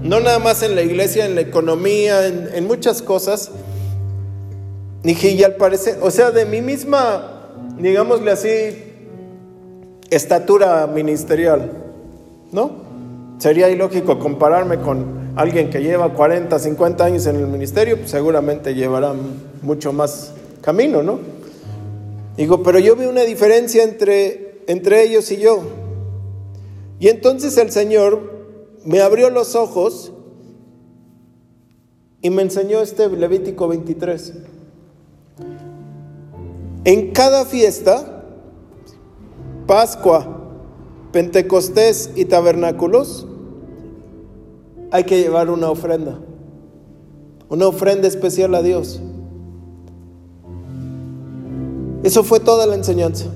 No 0.00 0.20
nada 0.20 0.38
más 0.38 0.62
en 0.62 0.76
la 0.76 0.82
iglesia, 0.82 1.26
en 1.26 1.34
la 1.34 1.40
economía, 1.40 2.26
en, 2.26 2.64
muchas 2.64 3.02
cosas 3.02 3.50
Dije, 5.02 5.30
y 5.30 5.42
al 5.42 5.54
parecer, 5.54 5.98
o 6.00 6.10
sea, 6.10 6.30
de 6.32 6.44
mi 6.44 6.60
misma, 6.60 7.37
digámosle 7.78 8.30
así, 8.30 8.48
estatura 10.10 10.86
ministerial, 10.86 11.72
¿no? 12.52 12.88
Sería 13.38 13.68
ilógico 13.70 14.18
compararme 14.18 14.78
con 14.78 15.32
alguien 15.36 15.70
que 15.70 15.80
lleva 15.82 16.12
40, 16.12 16.58
50 16.58 17.04
años 17.04 17.26
en 17.26 17.36
el 17.36 17.46
ministerio, 17.46 17.96
pues 17.98 18.10
seguramente 18.10 18.74
llevará 18.74 19.14
mucho 19.62 19.92
más 19.92 20.32
camino, 20.60 21.02
¿no? 21.02 21.20
Digo, 22.36 22.62
pero 22.62 22.78
yo 22.78 22.96
veo 22.96 23.10
una 23.10 23.22
diferencia 23.22 23.82
entre, 23.82 24.62
entre 24.66 25.02
ellos 25.02 25.30
y 25.30 25.38
yo. 25.38 25.62
Y 27.00 27.08
entonces 27.08 27.56
el 27.58 27.70
Señor 27.70 28.38
me 28.84 29.00
abrió 29.00 29.30
los 29.30 29.54
ojos 29.54 30.12
y 32.22 32.30
me 32.30 32.42
enseñó 32.42 32.80
este 32.80 33.08
Levítico 33.08 33.68
23. 33.68 34.34
En 36.88 37.12
cada 37.12 37.44
fiesta, 37.44 38.22
Pascua, 39.66 40.26
Pentecostés 41.12 42.12
y 42.16 42.24
tabernáculos, 42.24 43.26
hay 44.90 45.04
que 45.04 45.20
llevar 45.20 45.50
una 45.50 45.68
ofrenda, 45.68 46.18
una 47.50 47.66
ofrenda 47.66 48.08
especial 48.08 48.54
a 48.54 48.62
Dios. 48.62 49.02
Eso 52.04 52.24
fue 52.24 52.40
toda 52.40 52.66
la 52.66 52.76
enseñanza. 52.76 53.26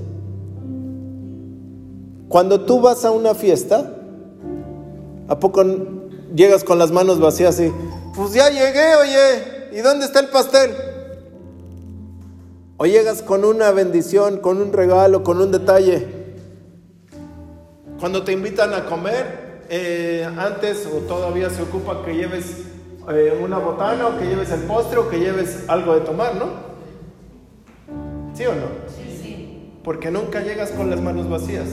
Cuando 2.30 2.62
tú 2.62 2.80
vas 2.80 3.04
a 3.04 3.10
una 3.10 3.34
fiesta, 3.34 3.98
¿a 5.28 5.38
poco 5.38 5.62
llegas 6.34 6.64
con 6.64 6.78
las 6.78 6.90
manos 6.90 7.20
vacías 7.20 7.60
y, 7.60 7.70
pues 8.16 8.32
ya 8.32 8.48
llegué, 8.48 8.94
oye, 8.94 9.78
¿y 9.78 9.82
dónde 9.82 10.06
está 10.06 10.20
el 10.20 10.28
pastel? 10.28 10.70
O 12.76 12.86
llegas 12.86 13.22
con 13.22 13.44
una 13.44 13.70
bendición, 13.70 14.38
con 14.38 14.60
un 14.60 14.72
regalo, 14.72 15.22
con 15.22 15.40
un 15.40 15.52
detalle. 15.52 16.06
Cuando 18.00 18.24
te 18.24 18.32
invitan 18.32 18.74
a 18.74 18.86
comer, 18.86 19.62
eh, 19.68 20.28
antes 20.36 20.86
o 20.86 20.98
todavía 21.06 21.48
se 21.50 21.62
ocupa 21.62 22.04
que 22.04 22.14
lleves 22.14 22.62
eh, 23.10 23.38
una 23.42 23.58
botana 23.58 24.08
o 24.08 24.18
que 24.18 24.26
lleves 24.26 24.50
el 24.50 24.62
postre 24.62 24.98
o 24.98 25.08
que 25.08 25.18
lleves 25.18 25.64
algo 25.68 25.94
de 25.94 26.00
tomar, 26.00 26.34
¿no? 26.34 26.72
¿Sí 28.34 28.44
o 28.46 28.54
no? 28.54 28.66
Sí, 28.88 29.18
sí. 29.22 29.72
Porque 29.84 30.10
nunca 30.10 30.40
llegas 30.40 30.70
con 30.70 30.90
las 30.90 31.00
manos 31.00 31.28
vacías. 31.28 31.68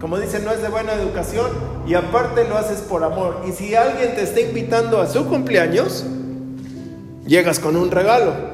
Como 0.00 0.18
dicen, 0.18 0.44
no 0.44 0.50
es 0.50 0.60
de 0.60 0.68
buena 0.68 0.94
educación 0.94 1.46
y 1.86 1.94
aparte 1.94 2.48
lo 2.48 2.58
haces 2.58 2.80
por 2.80 3.04
amor. 3.04 3.42
Y 3.48 3.52
si 3.52 3.74
alguien 3.74 4.14
te 4.14 4.22
está 4.22 4.40
invitando 4.40 5.00
a 5.00 5.06
su 5.06 5.26
cumpleaños, 5.26 6.04
llegas 7.26 7.58
con 7.58 7.76
un 7.76 7.90
regalo. 7.90 8.51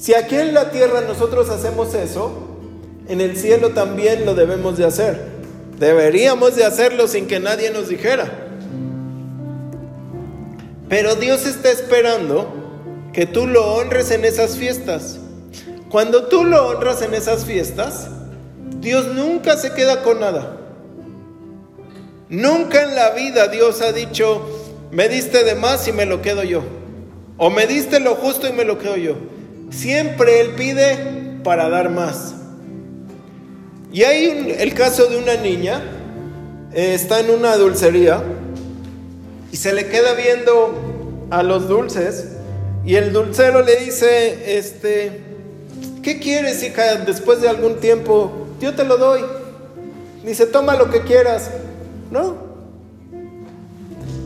Si 0.00 0.14
aquí 0.14 0.34
en 0.36 0.54
la 0.54 0.70
tierra 0.70 1.02
nosotros 1.02 1.50
hacemos 1.50 1.94
eso, 1.94 2.32
en 3.06 3.20
el 3.20 3.36
cielo 3.36 3.70
también 3.70 4.24
lo 4.24 4.34
debemos 4.34 4.78
de 4.78 4.86
hacer. 4.86 5.20
Deberíamos 5.78 6.56
de 6.56 6.64
hacerlo 6.64 7.06
sin 7.06 7.26
que 7.26 7.38
nadie 7.38 7.70
nos 7.70 7.90
dijera. 7.90 8.30
Pero 10.88 11.16
Dios 11.16 11.44
está 11.44 11.70
esperando 11.70 12.48
que 13.12 13.26
tú 13.26 13.46
lo 13.46 13.74
honres 13.74 14.10
en 14.10 14.24
esas 14.24 14.56
fiestas. 14.56 15.18
Cuando 15.90 16.28
tú 16.28 16.44
lo 16.44 16.68
honras 16.68 17.02
en 17.02 17.12
esas 17.12 17.44
fiestas, 17.44 18.08
Dios 18.80 19.06
nunca 19.08 19.58
se 19.58 19.74
queda 19.74 20.02
con 20.02 20.20
nada. 20.20 20.56
Nunca 22.30 22.84
en 22.84 22.94
la 22.94 23.10
vida 23.10 23.48
Dios 23.48 23.82
ha 23.82 23.92
dicho, 23.92 24.40
me 24.90 25.10
diste 25.10 25.44
de 25.44 25.56
más 25.56 25.86
y 25.88 25.92
me 25.92 26.06
lo 26.06 26.22
quedo 26.22 26.42
yo. 26.42 26.62
O 27.36 27.50
me 27.50 27.66
diste 27.66 28.00
lo 28.00 28.14
justo 28.14 28.48
y 28.48 28.52
me 28.52 28.64
lo 28.64 28.78
quedo 28.78 28.96
yo. 28.96 29.39
Siempre 29.70 30.40
Él 30.40 30.50
pide 30.56 31.38
para 31.42 31.68
dar 31.68 31.90
más. 31.90 32.34
Y 33.92 34.02
hay 34.02 34.56
el 34.58 34.74
caso 34.74 35.06
de 35.06 35.16
una 35.16 35.34
niña, 35.36 35.82
eh, 36.72 36.94
está 36.94 37.20
en 37.20 37.30
una 37.30 37.56
dulcería 37.56 38.22
y 39.50 39.56
se 39.56 39.72
le 39.72 39.86
queda 39.86 40.14
viendo 40.14 41.26
a 41.30 41.42
los 41.42 41.68
dulces 41.68 42.28
y 42.84 42.94
el 42.96 43.12
dulcero 43.12 43.62
le 43.62 43.76
dice, 43.76 44.58
este, 44.58 45.20
¿qué 46.02 46.18
quieres 46.18 46.62
hija 46.62 46.96
después 46.96 47.40
de 47.40 47.48
algún 47.48 47.76
tiempo? 47.76 48.48
Yo 48.60 48.74
te 48.74 48.84
lo 48.84 48.96
doy. 48.96 49.20
Dice, 50.24 50.46
toma 50.46 50.76
lo 50.76 50.90
que 50.90 51.02
quieras. 51.02 51.50
No. 52.10 52.36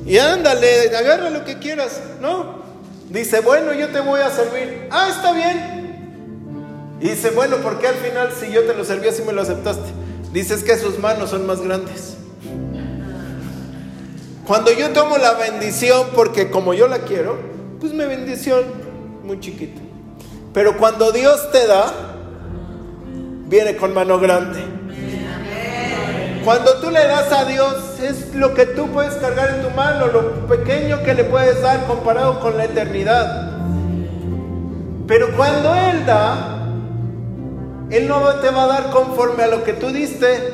Y 0.07 0.19
ándale, 0.19 0.95
agarra 0.97 1.31
lo 1.31 1.45
que 1.45 1.59
quieras. 1.59 2.01
No. 2.21 2.64
Dice, 3.15 3.39
bueno, 3.43 3.73
yo 3.73 3.91
te 3.91 4.01
voy 4.01 4.21
a 4.21 4.29
servir. 4.29 4.89
Ah, 4.91 5.09
está 5.09 5.33
bien. 5.33 6.99
Y 7.01 7.11
dice, 7.11 7.31
bueno, 7.31 7.59
¿por 7.59 7.79
qué 7.79 7.87
al 7.87 7.95
final 7.95 8.33
si 8.33 8.51
yo 8.51 8.65
te 8.65 8.75
lo 8.75 8.85
serví 8.85 9.07
así 9.07 9.23
me 9.23 9.33
lo 9.33 9.41
aceptaste? 9.41 9.89
Dice, 10.33 10.55
es 10.55 10.65
que 10.65 10.77
sus 10.77 10.99
manos 10.99 11.31
son 11.31 11.47
más 11.47 11.61
grandes. 11.61 12.17
Cuando 14.45 14.73
yo 14.73 14.91
tomo 14.91 15.17
la 15.17 15.35
bendición 15.35 16.09
porque 16.17 16.51
como 16.51 16.75
yo 16.75 16.89
la 16.89 16.99
quiero, 16.99 17.39
pues 17.79 17.93
mi 17.93 18.05
bendición 18.05 18.65
muy 19.23 19.39
chiquita. 19.39 19.81
Pero 20.53 20.77
cuando 20.77 21.13
Dios 21.13 21.53
te 21.53 21.69
da, 21.69 21.93
viene 23.47 23.77
con 23.77 23.95
mano 23.95 24.19
grande. 24.19 24.59
Cuando 26.45 26.75
tú 26.75 26.91
le 26.91 27.03
das 27.07 27.33
a 27.33 27.47
Dios, 27.47 27.75
es 28.03 28.35
lo 28.35 28.53
que 28.53 28.67
tú 28.67 28.89
puedes 28.89 29.15
cargar 29.15 29.49
en 29.51 29.63
tu 29.63 29.71
mano, 29.71 30.09
lo 30.09 30.47
pequeño 30.47 31.03
que 31.03 31.15
le 31.15 31.25
puedes 31.25 31.63
dar 31.63 31.87
comparado 31.87 32.39
con 32.41 32.59
la 32.59 32.67
eternidad. 32.67 33.51
Pero 35.07 35.35
cuando 35.37 35.75
Él 35.75 36.05
da, 36.05 36.69
Él 37.91 38.09
no 38.09 38.29
te 38.37 38.51
va 38.51 38.65
a 38.65 38.67
dar 38.67 38.91
conforme 38.91 39.45
a 39.45 39.47
lo 39.47 39.65
que 39.65 39.73
tú 39.73 39.89
diste, 39.89 40.53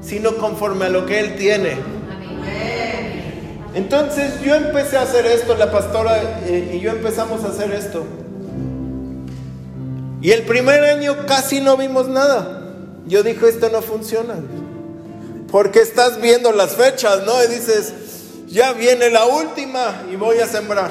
sino 0.00 0.36
conforme 0.36 0.86
a 0.86 0.88
lo 0.90 1.06
que 1.06 1.18
Él 1.18 1.34
tiene. 1.36 1.76
Entonces 3.74 4.40
yo 4.42 4.54
empecé 4.54 4.96
a 4.96 5.02
hacer 5.02 5.26
esto, 5.26 5.56
la 5.56 5.72
pastora 5.72 6.40
eh, 6.46 6.74
y 6.74 6.80
yo 6.80 6.92
empezamos 6.92 7.42
a 7.42 7.48
hacer 7.48 7.72
esto. 7.72 8.04
Y 10.22 10.30
el 10.30 10.42
primer 10.42 10.84
año 10.84 11.26
casi 11.26 11.60
no 11.60 11.76
vimos 11.76 12.08
nada. 12.08 12.62
Yo 13.06 13.22
dije, 13.22 13.48
esto 13.48 13.68
no 13.70 13.82
funciona. 13.82 14.34
Porque 15.54 15.78
estás 15.78 16.20
viendo 16.20 16.50
las 16.50 16.74
fechas, 16.74 17.22
¿no? 17.24 17.32
Y 17.44 17.46
dices, 17.46 17.94
ya 18.48 18.72
viene 18.72 19.08
la 19.08 19.24
última 19.26 20.02
y 20.10 20.16
voy 20.16 20.38
a 20.38 20.48
sembrar. 20.48 20.90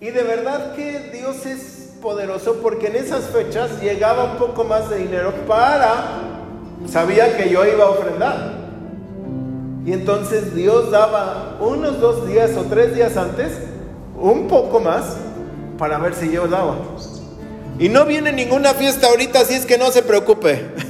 Y 0.00 0.10
de 0.10 0.22
verdad 0.22 0.76
que 0.76 1.10
Dios 1.12 1.44
es 1.46 1.94
poderoso 2.00 2.60
porque 2.62 2.86
en 2.86 2.94
esas 2.94 3.24
fechas 3.30 3.82
llegaba 3.82 4.22
un 4.22 4.38
poco 4.38 4.62
más 4.62 4.88
de 4.88 4.98
dinero 4.98 5.34
para, 5.48 6.20
sabía 6.88 7.36
que 7.36 7.50
yo 7.50 7.66
iba 7.66 7.86
a 7.86 7.90
ofrendar. 7.90 8.52
Y 9.84 9.92
entonces 9.92 10.54
Dios 10.54 10.92
daba 10.92 11.56
unos 11.58 11.98
dos 11.98 12.28
días 12.28 12.52
o 12.56 12.66
tres 12.66 12.94
días 12.94 13.16
antes, 13.16 13.50
un 14.16 14.46
poco 14.46 14.78
más, 14.78 15.16
para 15.76 15.98
ver 15.98 16.14
si 16.14 16.30
yo 16.30 16.46
daba. 16.46 16.76
Y 17.80 17.88
no 17.88 18.04
viene 18.04 18.32
ninguna 18.32 18.74
fiesta 18.74 19.08
ahorita, 19.08 19.40
así 19.40 19.54
es 19.54 19.66
que 19.66 19.76
no 19.76 19.90
se 19.90 20.04
preocupe. 20.04 20.85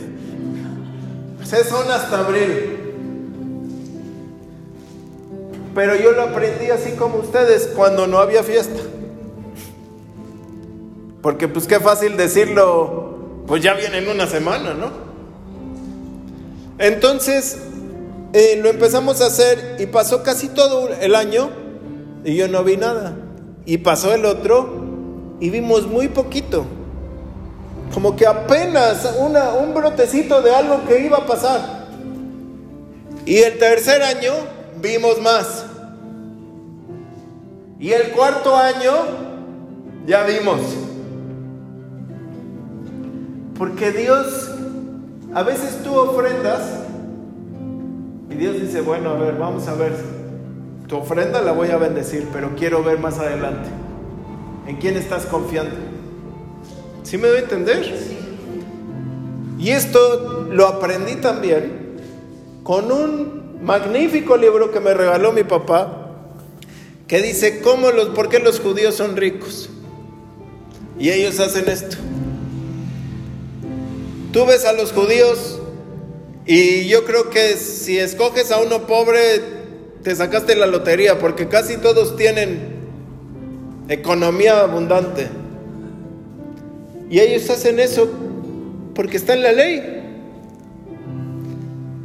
Se 1.49 1.63
son 1.63 1.89
hasta 1.91 2.19
abril. 2.19 2.77
Pero 5.75 5.95
yo 5.95 6.13
lo 6.13 6.23
aprendí 6.23 6.71
así 6.71 6.93
como 6.93 7.19
ustedes 7.19 7.69
cuando 7.77 8.09
no 8.09 8.19
había 8.19 8.43
fiesta. 8.43 8.81
Porque 11.23 11.47
pues 11.47 11.67
qué 11.67 11.79
fácil 11.79 12.17
decirlo, 12.17 13.45
pues 13.47 13.63
ya 13.63 13.75
viene 13.75 13.99
en 13.99 14.09
una 14.09 14.27
semana, 14.27 14.75
¿no? 14.75 14.91
Entonces, 16.79 17.59
eh, 18.33 18.59
lo 18.61 18.69
empezamos 18.69 19.21
a 19.21 19.27
hacer 19.27 19.77
y 19.79 19.87
pasó 19.87 20.25
casi 20.25 20.49
todo 20.49 20.89
el 20.89 21.15
año 21.15 21.51
y 22.25 22.35
yo 22.35 22.49
no 22.49 22.65
vi 22.65 22.77
nada. 22.77 23.17
Y 23.67 23.79
pasó 23.79 24.13
el 24.13 24.25
otro 24.25 24.69
y 25.39 25.51
vimos 25.51 25.87
muy 25.87 26.09
poquito. 26.09 26.67
Como 27.93 28.15
que 28.17 28.27
apenas 28.27 29.17
una, 29.19 29.53
un 29.53 29.75
brotecito 29.75 30.43
de 30.43 30.55
algo 30.55 30.85
que 30.87 31.01
iba 31.01 31.19
a 31.19 31.27
pasar. 31.27 31.87
Y 33.25 33.39
el 33.39 33.59
tercer 33.59 34.03
año 34.03 34.33
vimos 34.81 35.21
más. 35.21 35.65
Y 37.79 37.93
el 37.93 38.11
cuarto 38.13 38.57
año 38.57 38.93
ya 40.07 40.23
vimos. 40.25 40.61
Porque 43.59 43.91
Dios, 43.91 44.51
a 45.35 45.43
veces 45.43 45.83
tú 45.83 45.95
ofrendas 45.95 46.63
y 48.31 48.35
Dios 48.35 48.61
dice, 48.61 48.81
bueno, 48.81 49.11
a 49.11 49.15
ver, 49.15 49.37
vamos 49.37 49.67
a 49.69 49.75
ver, 49.75 49.93
tu 50.87 50.97
ofrenda 50.99 51.41
la 51.41 51.53
voy 51.53 51.71
a 51.71 51.77
bendecir, 51.77 52.29
pero 52.33 52.55
quiero 52.57 52.83
ver 52.83 52.99
más 52.99 53.19
adelante. 53.19 53.69
¿En 54.67 54.77
quién 54.77 54.97
estás 54.97 55.27
confiando? 55.27 55.75
¿Sí 57.07 57.19
me 57.19 57.29
doy 57.29 57.37
a 57.37 57.43
entender? 57.43 57.95
Y 59.61 59.71
esto 59.71 60.49
lo 60.51 60.67
aprendí 60.67 61.15
también 61.15 62.01
con 62.65 62.91
un 62.91 63.63
magnífico 63.63 64.37
libro 64.37 64.73
que 64.73 64.81
me 64.81 64.93
regaló 64.93 65.33
mi 65.33 65.45
papá, 65.45 66.11
que 67.07 67.23
dice, 67.23 67.61
¿cómo 67.61 67.93
los, 67.93 68.09
¿por 68.09 68.29
qué 68.29 68.41
los 68.41 68.59
judíos 68.59 68.97
son 68.97 69.17
ricos? 69.17 69.71
Y 70.99 71.11
ellos 71.11 71.39
hacen 71.39 71.69
esto. 71.69 71.97
Tú 74.33 74.45
ves 74.45 74.65
a 74.65 74.73
los 74.73 74.93
judíos 74.93 75.61
y 76.45 76.89
yo 76.89 77.05
creo 77.05 77.31
que 77.31 77.55
si 77.55 78.01
escoges 78.01 78.51
a 78.51 78.59
uno 78.59 78.89
pobre, 78.89 79.43
te 80.03 80.17
sacaste 80.17 80.57
la 80.57 80.67
lotería, 80.67 81.21
porque 81.21 81.47
casi 81.47 81.77
todos 81.77 82.17
tienen 82.17 82.75
economía 83.89 84.63
abundante. 84.63 85.46
Y 87.11 87.21
ellos 87.21 87.49
hacen 87.51 87.79
eso 87.79 88.09
porque 88.95 89.17
está 89.17 89.35
en 89.35 89.43
la 89.43 89.53
ley. 89.53 89.83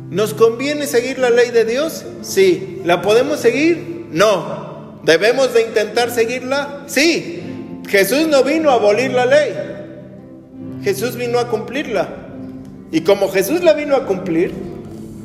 ¿Nos 0.09 0.33
conviene 0.33 0.87
seguir 0.87 1.19
la 1.19 1.29
ley 1.29 1.51
de 1.51 1.65
Dios? 1.65 2.05
Sí. 2.21 2.81
¿La 2.85 3.01
podemos 3.01 3.39
seguir? 3.39 4.07
No. 4.11 4.99
¿Debemos 5.03 5.53
de 5.53 5.61
intentar 5.61 6.11
seguirla? 6.11 6.83
Sí. 6.87 7.41
Jesús 7.87 8.27
no 8.27 8.43
vino 8.43 8.69
a 8.69 8.73
abolir 8.73 9.11
la 9.11 9.25
ley. 9.25 9.53
Jesús 10.83 11.15
vino 11.15 11.39
a 11.39 11.47
cumplirla. 11.47 12.09
Y 12.91 13.01
como 13.01 13.29
Jesús 13.29 13.63
la 13.63 13.73
vino 13.73 13.95
a 13.95 14.05
cumplir, 14.05 14.53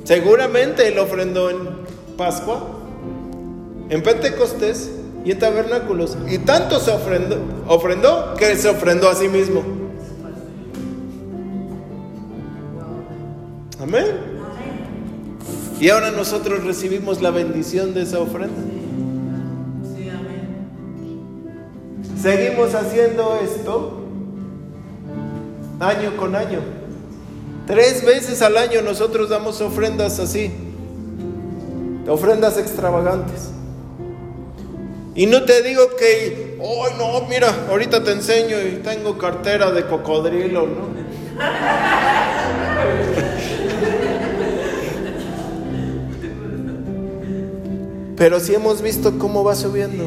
seguramente 0.04 0.86
él 0.86 0.98
ofrendó 0.98 1.50
en 1.50 1.58
Pascua, 2.16 2.80
en 3.90 4.02
Pentecostés 4.02 4.90
y 5.26 5.34
tabernáculos. 5.34 6.16
Y 6.28 6.38
tanto 6.38 6.78
se 6.78 6.92
ofrendó, 6.92 7.36
ofrendó 7.66 8.34
que 8.38 8.54
se 8.54 8.68
ofrendó 8.68 9.08
a 9.08 9.14
sí 9.16 9.28
mismo. 9.28 9.64
Amén. 13.80 14.06
Y 15.80 15.88
ahora 15.88 16.12
nosotros 16.12 16.62
recibimos 16.62 17.20
la 17.20 17.32
bendición 17.32 17.92
de 17.92 18.02
esa 18.02 18.20
ofrenda. 18.20 18.54
Seguimos 22.22 22.74
haciendo 22.74 23.36
esto 23.42 24.04
año 25.80 26.16
con 26.16 26.36
año. 26.36 26.60
Tres 27.66 28.06
veces 28.06 28.42
al 28.42 28.56
año 28.56 28.80
nosotros 28.80 29.28
damos 29.28 29.60
ofrendas 29.60 30.20
así, 30.20 30.52
ofrendas 32.08 32.58
extravagantes. 32.58 33.55
Y 35.16 35.24
no 35.24 35.44
te 35.44 35.62
digo 35.62 35.96
que, 35.96 36.58
oh 36.60 36.88
no, 36.98 37.26
mira, 37.26 37.48
ahorita 37.70 38.04
te 38.04 38.12
enseño 38.12 38.60
y 38.60 38.82
tengo 38.82 39.16
cartera 39.16 39.70
de 39.70 39.86
cocodrilo, 39.86 40.66
¿no? 40.66 40.94
Pero 48.16 48.40
sí 48.40 48.54
hemos 48.54 48.82
visto 48.82 49.18
cómo 49.18 49.42
va 49.42 49.54
subiendo. 49.54 50.06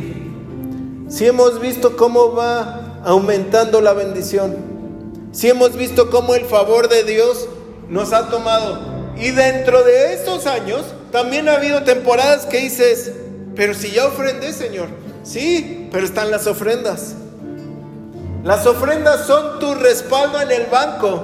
Sí 1.09 1.25
hemos 1.25 1.59
visto 1.59 1.97
cómo 1.97 2.35
va 2.35 3.01
aumentando 3.03 3.81
la 3.81 3.93
bendición. 3.93 4.57
Si 5.31 5.49
hemos 5.49 5.75
visto 5.75 6.11
cómo 6.11 6.35
el 6.35 6.45
favor 6.45 6.87
de 6.87 7.03
Dios 7.03 7.49
nos 7.87 8.13
ha 8.13 8.29
tomado. 8.29 8.79
Y 9.17 9.31
dentro 9.31 9.83
de 9.83 10.13
estos 10.13 10.45
años 10.45 10.85
también 11.11 11.49
ha 11.49 11.55
habido 11.55 11.81
temporadas 11.83 12.45
que 12.45 12.59
dices, 12.59 13.11
pero 13.59 13.73
si 13.73 13.91
ya 13.91 14.05
ofrendé, 14.05 14.53
Señor. 14.53 14.87
Sí, 15.21 15.89
pero 15.91 16.05
están 16.05 16.31
las 16.31 16.47
ofrendas. 16.47 17.13
Las 18.41 18.65
ofrendas 18.65 19.27
son 19.27 19.59
tu 19.59 19.75
respaldo 19.75 20.39
en 20.39 20.49
el 20.49 20.67
banco. 20.67 21.23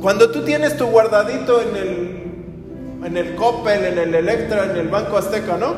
Cuando 0.00 0.30
tú 0.30 0.44
tienes 0.44 0.76
tu 0.76 0.86
guardadito 0.86 1.60
en 1.60 1.76
el, 1.76 3.04
en 3.04 3.16
el 3.16 3.34
Coppel, 3.34 3.86
en 3.86 3.98
el 3.98 4.14
Electra, 4.14 4.70
en 4.70 4.76
el 4.76 4.86
Banco 4.86 5.16
Azteca, 5.16 5.56
¿no? 5.56 5.74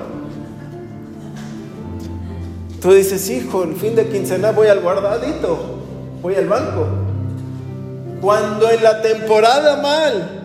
Tú 2.82 2.92
dices, 2.92 3.30
hijo, 3.30 3.62
el 3.62 3.74
fin 3.74 3.96
de 3.96 4.06
quincena 4.06 4.50
voy 4.50 4.68
al 4.68 4.80
guardadito, 4.80 5.78
voy 6.20 6.34
al 6.34 6.46
banco. 6.46 6.86
Cuando 8.20 8.68
en 8.68 8.82
la 8.82 9.00
temporada 9.00 9.80
mal, 9.80 10.35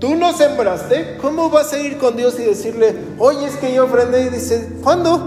tú 0.00 0.16
no 0.16 0.32
sembraste, 0.32 1.18
¿cómo 1.20 1.50
vas 1.50 1.72
a 1.72 1.78
ir 1.78 1.98
con 1.98 2.16
Dios 2.16 2.40
y 2.40 2.44
decirle, 2.44 2.94
oye, 3.18 3.46
es 3.46 3.56
que 3.56 3.72
yo 3.72 3.84
ofrendé? 3.84 4.22
Y 4.22 4.28
dice, 4.30 4.68
¿cuándo? 4.82 5.18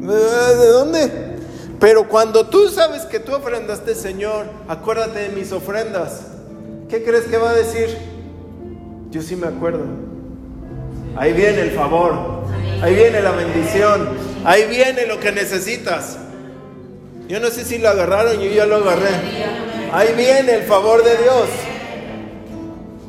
¿De 0.00 0.68
dónde? 0.68 1.32
Pero 1.80 2.06
cuando 2.06 2.46
tú 2.46 2.68
sabes 2.68 3.02
que 3.06 3.18
tú 3.18 3.34
ofrendaste, 3.34 3.94
Señor, 3.94 4.46
acuérdate 4.68 5.20
de 5.20 5.28
mis 5.30 5.50
ofrendas. 5.50 6.20
¿Qué 6.88 7.02
crees 7.02 7.24
que 7.24 7.38
va 7.38 7.50
a 7.50 7.54
decir? 7.54 7.88
Yo 9.10 9.22
sí 9.22 9.34
me 9.34 9.48
acuerdo. 9.48 9.84
Ahí 11.16 11.32
viene 11.32 11.62
el 11.62 11.72
favor. 11.72 12.12
Ahí 12.82 12.94
viene 12.94 13.20
la 13.20 13.32
bendición. 13.32 14.10
Ahí 14.44 14.66
viene 14.68 15.06
lo 15.06 15.18
que 15.18 15.32
necesitas. 15.32 16.18
Yo 17.28 17.40
no 17.40 17.48
sé 17.48 17.64
si 17.64 17.78
lo 17.78 17.88
agarraron, 17.88 18.38
yo 18.38 18.50
ya 18.50 18.66
lo 18.66 18.76
agarré. 18.76 19.08
Ahí 19.92 20.14
viene 20.16 20.54
el 20.54 20.62
favor 20.64 21.02
de 21.02 21.16
Dios. 21.16 21.48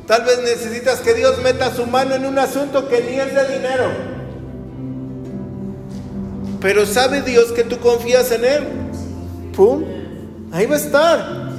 Tal 0.06 0.22
vez 0.24 0.40
necesitas 0.42 1.00
que 1.00 1.14
Dios 1.14 1.40
meta 1.42 1.74
su 1.74 1.86
mano 1.86 2.14
en 2.14 2.26
un 2.26 2.38
asunto 2.38 2.88
que 2.88 3.02
ni 3.02 3.18
es 3.18 3.34
de 3.34 3.56
dinero. 3.56 3.84
Pero 6.60 6.84
sabe 6.84 7.22
Dios 7.22 7.52
que 7.52 7.64
tú 7.64 7.78
confías 7.78 8.30
en 8.30 8.44
Él. 8.44 8.64
¡Pum! 9.56 9.84
Ahí 10.52 10.66
va 10.66 10.74
a 10.74 10.78
estar. 10.78 11.50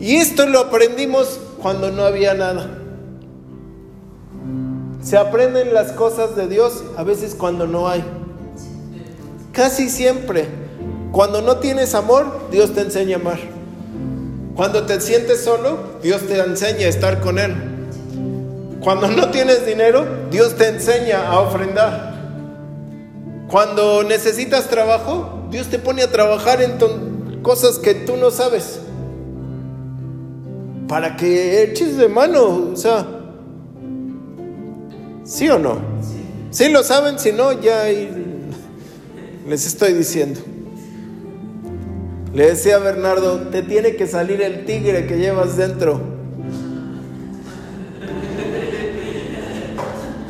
Y 0.00 0.16
esto 0.16 0.46
lo 0.46 0.58
aprendimos 0.58 1.38
cuando 1.62 1.90
no 1.90 2.02
había 2.02 2.34
nada. 2.34 2.78
Se 5.02 5.16
aprenden 5.16 5.72
las 5.72 5.92
cosas 5.92 6.34
de 6.34 6.48
Dios 6.48 6.82
a 6.96 7.04
veces 7.04 7.34
cuando 7.34 7.66
no 7.66 7.88
hay. 7.88 8.04
Casi 9.52 9.88
siempre. 9.88 10.48
Cuando 11.12 11.42
no 11.42 11.58
tienes 11.58 11.94
amor, 11.94 12.48
Dios 12.50 12.74
te 12.74 12.80
enseña 12.80 13.18
a 13.18 13.20
amar. 13.20 13.53
Cuando 14.56 14.86
te 14.86 15.00
sientes 15.00 15.42
solo, 15.42 15.98
Dios 16.02 16.22
te 16.28 16.38
enseña 16.38 16.86
a 16.86 16.88
estar 16.88 17.20
con 17.20 17.38
Él. 17.38 17.54
Cuando 18.80 19.08
no 19.08 19.30
tienes 19.30 19.66
dinero, 19.66 20.06
Dios 20.30 20.54
te 20.54 20.68
enseña 20.68 21.26
a 21.28 21.40
ofrendar. 21.40 22.14
Cuando 23.48 24.04
necesitas 24.04 24.68
trabajo, 24.68 25.46
Dios 25.50 25.68
te 25.68 25.78
pone 25.78 26.02
a 26.02 26.12
trabajar 26.12 26.62
en 26.62 27.42
cosas 27.42 27.78
que 27.78 27.94
tú 27.94 28.16
no 28.16 28.30
sabes. 28.30 28.78
Para 30.86 31.16
que 31.16 31.62
eches 31.64 31.96
de 31.96 32.08
mano, 32.08 32.70
o 32.72 32.76
sea, 32.76 33.06
¿sí 35.24 35.48
o 35.48 35.58
no? 35.58 35.78
Si 36.50 36.68
lo 36.68 36.84
saben, 36.84 37.18
si 37.18 37.32
no, 37.32 37.60
ya 37.60 37.86
les 39.48 39.66
estoy 39.66 39.94
diciendo. 39.94 40.40
Le 42.34 42.48
decía 42.48 42.76
a 42.76 42.78
Bernardo, 42.80 43.48
te 43.52 43.62
tiene 43.62 43.94
que 43.94 44.08
salir 44.08 44.42
el 44.42 44.64
tigre 44.64 45.06
que 45.06 45.18
llevas 45.18 45.56
dentro. 45.56 46.00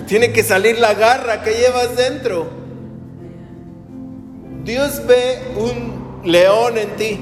Tiene 0.07 0.31
que 0.31 0.43
salir 0.43 0.79
la 0.79 0.93
garra 0.93 1.43
que 1.43 1.55
llevas 1.55 1.97
dentro. 1.97 2.47
Dios 4.65 5.03
ve 5.07 5.39
un 5.57 6.23
león 6.31 6.77
en 6.77 6.97
ti, 6.97 7.21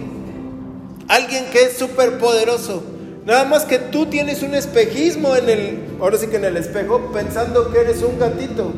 alguien 1.07 1.45
que 1.53 1.62
es 1.66 1.79
súper 1.79 2.18
poderoso. 2.18 2.83
Nada 3.25 3.45
más 3.45 3.64
que 3.64 3.79
tú 3.79 4.07
tienes 4.07 4.42
un 4.42 4.55
espejismo 4.55 5.37
en 5.37 5.49
el, 5.49 5.79
ahora 6.01 6.18
sí 6.18 6.27
que 6.27 6.37
en 6.37 6.45
el 6.45 6.57
espejo, 6.57 7.12
pensando 7.12 7.73
que 7.73 7.83
eres 7.83 8.03
un 8.03 8.18
gatito. 8.18 8.73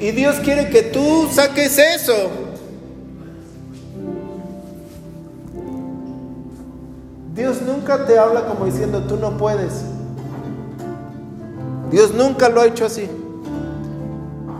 Y 0.00 0.10
Dios 0.10 0.36
quiere 0.42 0.70
que 0.70 0.82
tú 0.82 1.28
saques 1.32 1.78
eso. 1.78 2.45
Nunca 7.86 8.04
te 8.04 8.18
habla 8.18 8.46
como 8.46 8.66
diciendo 8.66 9.02
tú 9.02 9.16
no 9.16 9.36
puedes. 9.36 9.84
Dios 11.92 12.12
nunca 12.14 12.48
lo 12.48 12.60
ha 12.60 12.66
hecho 12.66 12.86
así. 12.86 13.08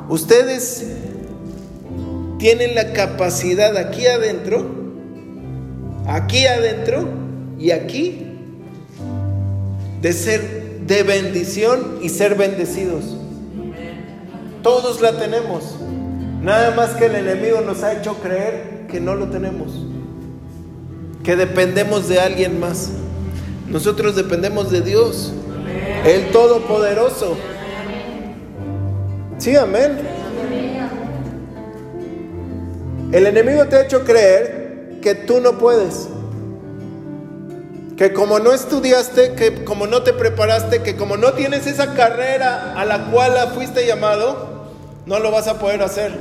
Ustedes 0.09 0.87
tienen 2.39 2.77
la 2.77 2.93
capacidad 2.93 3.77
aquí 3.77 4.07
adentro, 4.07 4.65
aquí 6.07 6.47
adentro 6.47 7.09
y 7.59 7.73
aquí 7.73 8.39
de 10.03 10.13
ser 10.13 10.83
de 10.87 11.03
bendición 11.03 11.99
y 12.03 12.11
ser 12.11 12.37
bendecidos. 12.37 13.17
Todos 14.63 15.01
la 15.01 15.19
tenemos. 15.19 15.75
Nada 16.43 16.77
más 16.77 16.91
que 16.91 17.07
el 17.07 17.17
enemigo 17.17 17.61
nos 17.61 17.83
ha 17.83 17.93
hecho 17.93 18.15
creer 18.23 18.87
que 18.89 19.01
no 19.01 19.17
lo 19.17 19.29
tenemos. 19.31 19.85
Que 21.25 21.35
dependemos 21.35 22.09
de 22.09 22.21
alguien 22.21 22.61
más. 22.61 22.93
Nosotros 23.69 24.15
dependemos 24.15 24.71
de 24.71 24.81
Dios, 24.81 25.33
el 26.05 26.31
Todopoderoso. 26.31 27.37
Sí, 29.39 29.57
amén. 29.57 29.99
El 33.13 33.27
enemigo 33.27 33.67
te 33.67 33.77
ha 33.77 33.83
hecho 33.83 34.05
creer 34.05 34.99
que 35.03 35.15
tú 35.15 35.41
no 35.41 35.59
puedes. 35.59 36.09
Que 37.97 38.13
como 38.13 38.39
no 38.39 38.53
estudiaste, 38.53 39.35
que 39.35 39.65
como 39.65 39.87
no 39.87 40.03
te 40.03 40.13
preparaste, 40.13 40.83
que 40.83 40.97
como 40.97 41.17
no 41.17 41.33
tienes 41.33 41.67
esa 41.67 41.95
carrera 41.95 42.75
a 42.77 42.85
la 42.85 43.11
cual 43.11 43.33
fuiste 43.55 43.87
llamado, 43.87 44.67
no 45.07 45.19
lo 45.19 45.31
vas 45.31 45.49
a 45.49 45.59
poder 45.59 45.83
hacer. 45.83 46.13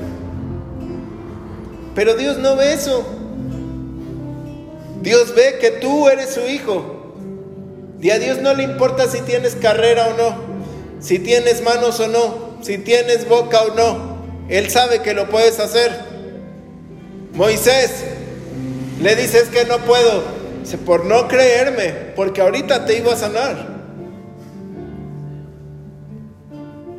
Pero 1.95 2.15
Dios 2.15 2.37
no 2.37 2.55
ve 2.55 2.73
eso. 2.73 3.05
Dios 5.01 5.33
ve 5.35 5.57
que 5.59 5.71
tú 5.71 6.07
eres 6.07 6.33
su 6.33 6.41
hijo. 6.41 6.94
Y 8.01 8.09
a 8.11 8.19
Dios 8.19 8.39
no 8.41 8.53
le 8.53 8.63
importa 8.63 9.07
si 9.07 9.21
tienes 9.21 9.55
carrera 9.55 10.07
o 10.07 10.17
no, 10.17 10.35
si 10.99 11.19
tienes 11.19 11.61
manos 11.63 11.99
o 11.99 12.07
no, 12.07 12.57
si 12.61 12.77
tienes 12.77 13.27
boca 13.27 13.61
o 13.61 13.75
no. 13.75 14.15
Él 14.49 14.69
sabe 14.69 15.01
que 15.01 15.13
lo 15.13 15.29
puedes 15.29 15.59
hacer. 15.59 15.91
Moisés 17.33 17.91
le 19.01 19.15
dices 19.15 19.49
que 19.49 19.65
no 19.65 19.79
puedo. 19.79 20.35
Por 20.85 21.05
no 21.05 21.27
creerme, 21.27 21.93
porque 22.15 22.41
ahorita 22.41 22.85
te 22.85 22.97
iba 22.97 23.13
a 23.13 23.17
sanar. 23.17 23.75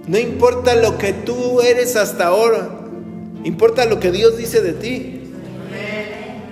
No 0.07 0.19
importa 0.19 0.77
lo 0.77 0.99
que 0.99 1.13
tú 1.13 1.61
eres 1.61 1.97
hasta 1.97 2.29
ahora, 2.29 2.69
importa 3.43 3.85
lo 3.87 3.99
que 3.99 4.13
Dios 4.13 4.39
dice 4.39 4.61
de 4.61 4.73
ti. 4.73 5.33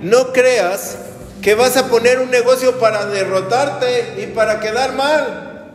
No 0.03 0.33
creas 0.33 0.99
que 1.45 1.55
vas 1.55 1.77
a 1.77 1.89
poner 1.89 2.21
un 2.21 2.31
negocio 2.31 2.79
para 2.79 3.05
derrotarte 3.05 4.23
y 4.23 4.29
para 4.29 4.61
quedar 4.61 4.95
mal. 4.95 5.69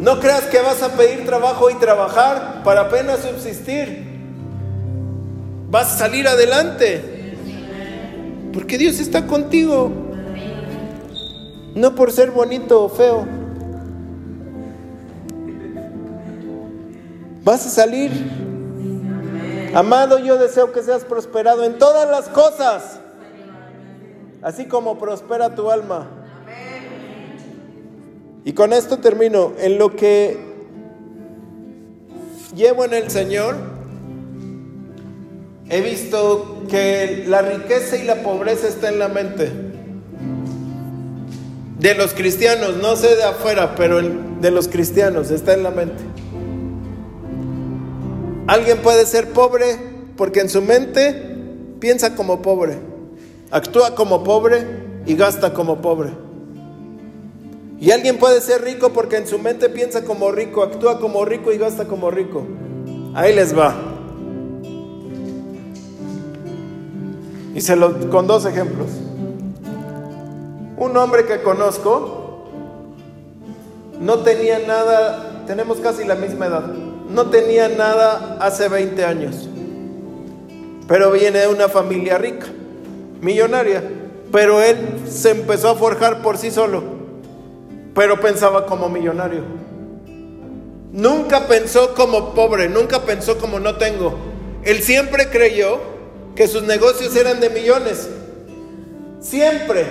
No 0.00 0.18
creas 0.18 0.46
que 0.46 0.60
vas 0.60 0.82
a 0.82 0.96
pedir 0.96 1.24
trabajo 1.24 1.70
y 1.70 1.74
trabajar 1.74 2.64
para 2.64 2.80
apenas 2.80 3.20
subsistir. 3.20 4.04
Vas 5.70 5.94
a 5.94 5.98
salir 5.98 6.26
adelante. 6.26 7.36
Porque 8.52 8.76
Dios 8.78 8.98
está 8.98 9.24
contigo. 9.28 9.92
No 11.76 11.94
por 11.94 12.10
ser 12.10 12.32
bonito 12.32 12.82
o 12.82 12.88
feo. 12.88 13.28
Vas 17.44 17.64
a 17.64 17.70
salir. 17.70 18.10
Amado, 19.72 20.18
yo 20.18 20.36
deseo 20.36 20.72
que 20.72 20.82
seas 20.82 21.04
prosperado 21.04 21.62
en 21.62 21.78
todas 21.78 22.10
las 22.10 22.28
cosas. 22.28 23.02
Así 24.44 24.66
como 24.66 24.98
prospera 24.98 25.54
tu 25.54 25.70
alma. 25.70 26.06
Y 28.44 28.52
con 28.52 28.74
esto 28.74 28.98
termino. 28.98 29.54
En 29.58 29.78
lo 29.78 29.96
que 29.96 30.36
llevo 32.54 32.84
en 32.84 32.92
el 32.92 33.10
Señor, 33.10 33.56
he 35.70 35.80
visto 35.80 36.62
que 36.68 37.24
la 37.26 37.40
riqueza 37.40 37.96
y 37.96 38.04
la 38.04 38.16
pobreza 38.16 38.68
está 38.68 38.90
en 38.90 38.98
la 38.98 39.08
mente. 39.08 39.50
De 41.78 41.94
los 41.94 42.12
cristianos, 42.12 42.76
no 42.76 42.96
sé 42.96 43.16
de 43.16 43.24
afuera, 43.24 43.74
pero 43.74 44.02
de 44.02 44.50
los 44.50 44.68
cristianos 44.68 45.30
está 45.30 45.54
en 45.54 45.62
la 45.62 45.70
mente. 45.70 46.02
Alguien 48.46 48.76
puede 48.82 49.06
ser 49.06 49.30
pobre 49.30 49.78
porque 50.18 50.40
en 50.40 50.50
su 50.50 50.60
mente 50.60 51.34
piensa 51.80 52.14
como 52.14 52.42
pobre, 52.42 52.78
actúa 53.54 53.94
como 53.94 54.24
pobre 54.24 54.66
y 55.06 55.14
gasta 55.14 55.54
como 55.54 55.80
pobre. 55.80 56.10
Y 57.78 57.92
alguien 57.92 58.18
puede 58.18 58.40
ser 58.40 58.62
rico 58.62 58.92
porque 58.92 59.16
en 59.16 59.28
su 59.28 59.38
mente 59.38 59.68
piensa 59.68 60.04
como 60.04 60.32
rico, 60.32 60.64
actúa 60.64 60.98
como 60.98 61.24
rico 61.24 61.52
y 61.52 61.58
gasta 61.58 61.84
como 61.84 62.10
rico. 62.10 62.44
Ahí 63.14 63.32
les 63.32 63.56
va. 63.56 63.76
Y 67.54 67.60
se 67.60 67.76
lo 67.76 68.10
con 68.10 68.26
dos 68.26 68.44
ejemplos. 68.44 68.90
Un 70.76 70.96
hombre 70.96 71.24
que 71.24 71.40
conozco 71.40 72.48
no 74.00 74.18
tenía 74.18 74.58
nada, 74.66 75.44
tenemos 75.46 75.78
casi 75.78 76.02
la 76.04 76.16
misma 76.16 76.46
edad, 76.46 76.72
no 77.08 77.30
tenía 77.30 77.68
nada 77.68 78.36
hace 78.40 78.68
20 78.68 79.04
años, 79.04 79.48
pero 80.88 81.12
viene 81.12 81.38
de 81.38 81.46
una 81.46 81.68
familia 81.68 82.18
rica, 82.18 82.48
millonaria, 83.24 83.82
pero 84.30 84.62
él 84.62 84.76
se 85.08 85.30
empezó 85.30 85.70
a 85.70 85.74
forjar 85.74 86.22
por 86.22 86.36
sí 86.36 86.50
solo, 86.50 86.82
pero 87.94 88.20
pensaba 88.20 88.66
como 88.66 88.88
millonario. 88.88 89.42
Nunca 90.92 91.48
pensó 91.48 91.94
como 91.94 92.34
pobre, 92.34 92.68
nunca 92.68 93.00
pensó 93.00 93.38
como 93.38 93.58
no 93.58 93.76
tengo. 93.76 94.14
Él 94.62 94.82
siempre 94.82 95.28
creyó 95.28 95.80
que 96.36 96.46
sus 96.46 96.62
negocios 96.62 97.16
eran 97.16 97.40
de 97.40 97.50
millones. 97.50 98.08
Siempre. 99.20 99.84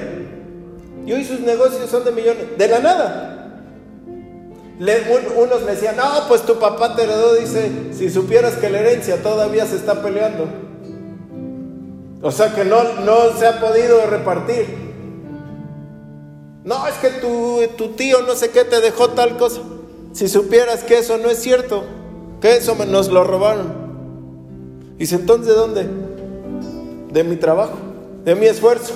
Y 1.06 1.12
hoy 1.12 1.26
sus 1.26 1.42
negocios 1.42 1.90
son 1.90 2.06
de 2.06 2.12
millones. 2.12 2.58
De 2.58 2.68
la 2.68 2.80
nada. 2.80 3.62
unos 4.80 5.64
le 5.64 5.72
decían, 5.72 5.98
no, 5.98 6.28
pues 6.30 6.44
tu 6.44 6.58
papá 6.58 6.96
te 6.96 7.04
heredó, 7.04 7.36
dice, 7.36 7.70
si 7.92 8.10
supieras 8.10 8.56
que 8.56 8.70
la 8.70 8.80
herencia 8.80 9.22
todavía 9.22 9.66
se 9.66 9.76
está 9.76 10.02
peleando. 10.02 10.48
O 12.24 12.32
sea 12.32 12.56
que 12.56 12.64
no, 12.64 12.82
no 13.02 13.38
se 13.38 13.46
ha 13.46 13.60
podido 13.60 14.08
repartir. 14.08 14.66
No, 16.64 16.88
es 16.88 16.94
que 16.96 17.10
tu, 17.10 17.60
tu 17.78 17.90
tío 17.90 18.22
no 18.22 18.34
sé 18.34 18.50
qué 18.50 18.64
te 18.64 18.80
dejó 18.80 19.10
tal 19.10 19.36
cosa. 19.36 19.60
Si 20.14 20.30
supieras 20.30 20.86
que 20.86 21.00
eso 21.00 21.18
no 21.18 21.30
es 21.30 21.40
cierto, 21.40 21.84
que 22.40 22.56
eso 22.56 22.76
nos 22.86 23.10
lo 23.10 23.26
robaron. 23.26 24.94
Dice, 24.98 25.16
entonces, 25.16 25.48
¿de 25.48 25.54
dónde? 25.54 25.90
De 27.12 27.26
mi 27.26 27.36
trabajo, 27.36 27.78
de 28.24 28.36
mi 28.36 28.46
esfuerzo. 28.46 28.94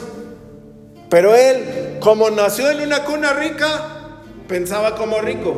Pero 1.09 1.35
él, 1.35 1.97
como 1.99 2.29
nació 2.29 2.71
en 2.71 2.79
una 2.79 3.03
cuna 3.03 3.33
rica, 3.33 4.21
pensaba 4.47 4.95
como 4.95 5.19
rico. 5.19 5.53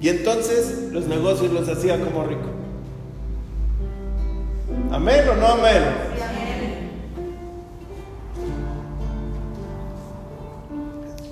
Y 0.00 0.08
entonces 0.08 0.92
los 0.92 1.06
negocios 1.06 1.52
los 1.52 1.68
hacía 1.68 2.00
como 2.02 2.24
rico. 2.24 2.55
Amén 4.96 5.28
o 5.28 5.34
no 5.34 5.46
amén. 5.46 5.82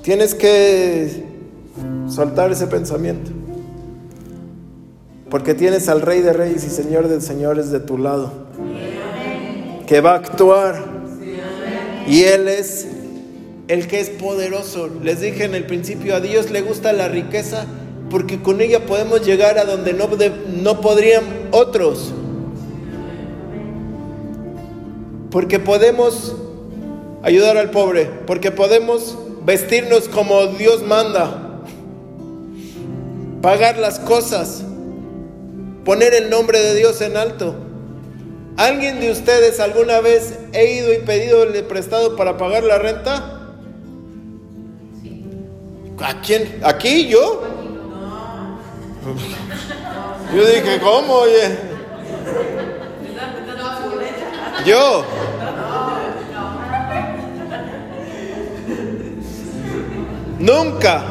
Tienes 0.03 0.35
que 0.35 1.25
soltar 2.07 2.53
ese 2.53 2.67
pensamiento. 2.67 3.31
Porque 5.31 5.55
tienes 5.55 5.89
al 5.89 6.03
Rey 6.03 6.21
de 6.21 6.35
Reyes 6.35 6.63
y 6.65 6.69
Señor 6.69 7.09
de 7.09 7.23
Señores 7.23 7.71
de 7.71 7.81
tu 7.81 7.97
lado. 7.97 8.35
Que 9.87 10.03
va 10.03 10.13
a 10.13 10.17
actuar 10.17 10.85
y 12.07 12.25
Él 12.25 12.49
es 12.49 12.87
el 13.69 13.87
que 13.87 14.01
es 14.01 14.11
poderoso. 14.11 14.91
Les 15.03 15.23
dije 15.23 15.45
en 15.45 15.55
el 15.55 15.65
principio, 15.65 16.15
a 16.17 16.21
Dios 16.21 16.51
le 16.51 16.61
gusta 16.61 16.93
la 16.93 17.09
riqueza 17.09 17.65
porque 18.11 18.43
con 18.43 18.61
ella 18.61 18.85
podemos 18.85 19.25
llegar 19.25 19.59
a 19.59 19.65
donde 19.65 19.95
no, 19.95 20.11
no 20.63 20.83
podrían 20.83 21.25
otros. 21.51 22.13
Porque 25.35 25.59
podemos 25.59 26.33
ayudar 27.25 27.57
al 27.57 27.73
pobre, 27.73 28.09
porque 28.25 28.53
podemos 28.53 29.19
vestirnos 29.45 30.09
como 30.09 30.47
Dios 30.47 30.87
manda, 30.87 31.61
pagar 33.43 33.77
las 33.79 33.99
cosas, 33.99 34.63
poner 35.85 36.15
el 36.15 36.31
nombre 36.31 36.61
de 36.61 36.77
Dios 36.77 37.01
en 37.01 37.17
alto. 37.17 37.57
¿Alguien 38.57 39.01
de 39.01 39.11
ustedes 39.11 39.59
alguna 39.59 39.99
vez 39.99 40.39
he 40.53 40.73
ido 40.77 40.95
y 40.95 40.99
pedido 40.99 41.43
el 41.43 41.65
prestado 41.65 42.15
para 42.15 42.37
pagar 42.37 42.63
la 42.63 42.79
renta? 42.79 43.57
¿A 45.99 46.21
quién? 46.21 46.61
¿Aquí 46.63 47.09
yo? 47.09 47.43
Yo 50.33 50.47
dije, 50.47 50.79
¿cómo? 50.81 51.13
Oye. 51.13 51.75
Yo. 54.65 55.05
Nunca. 60.39 61.03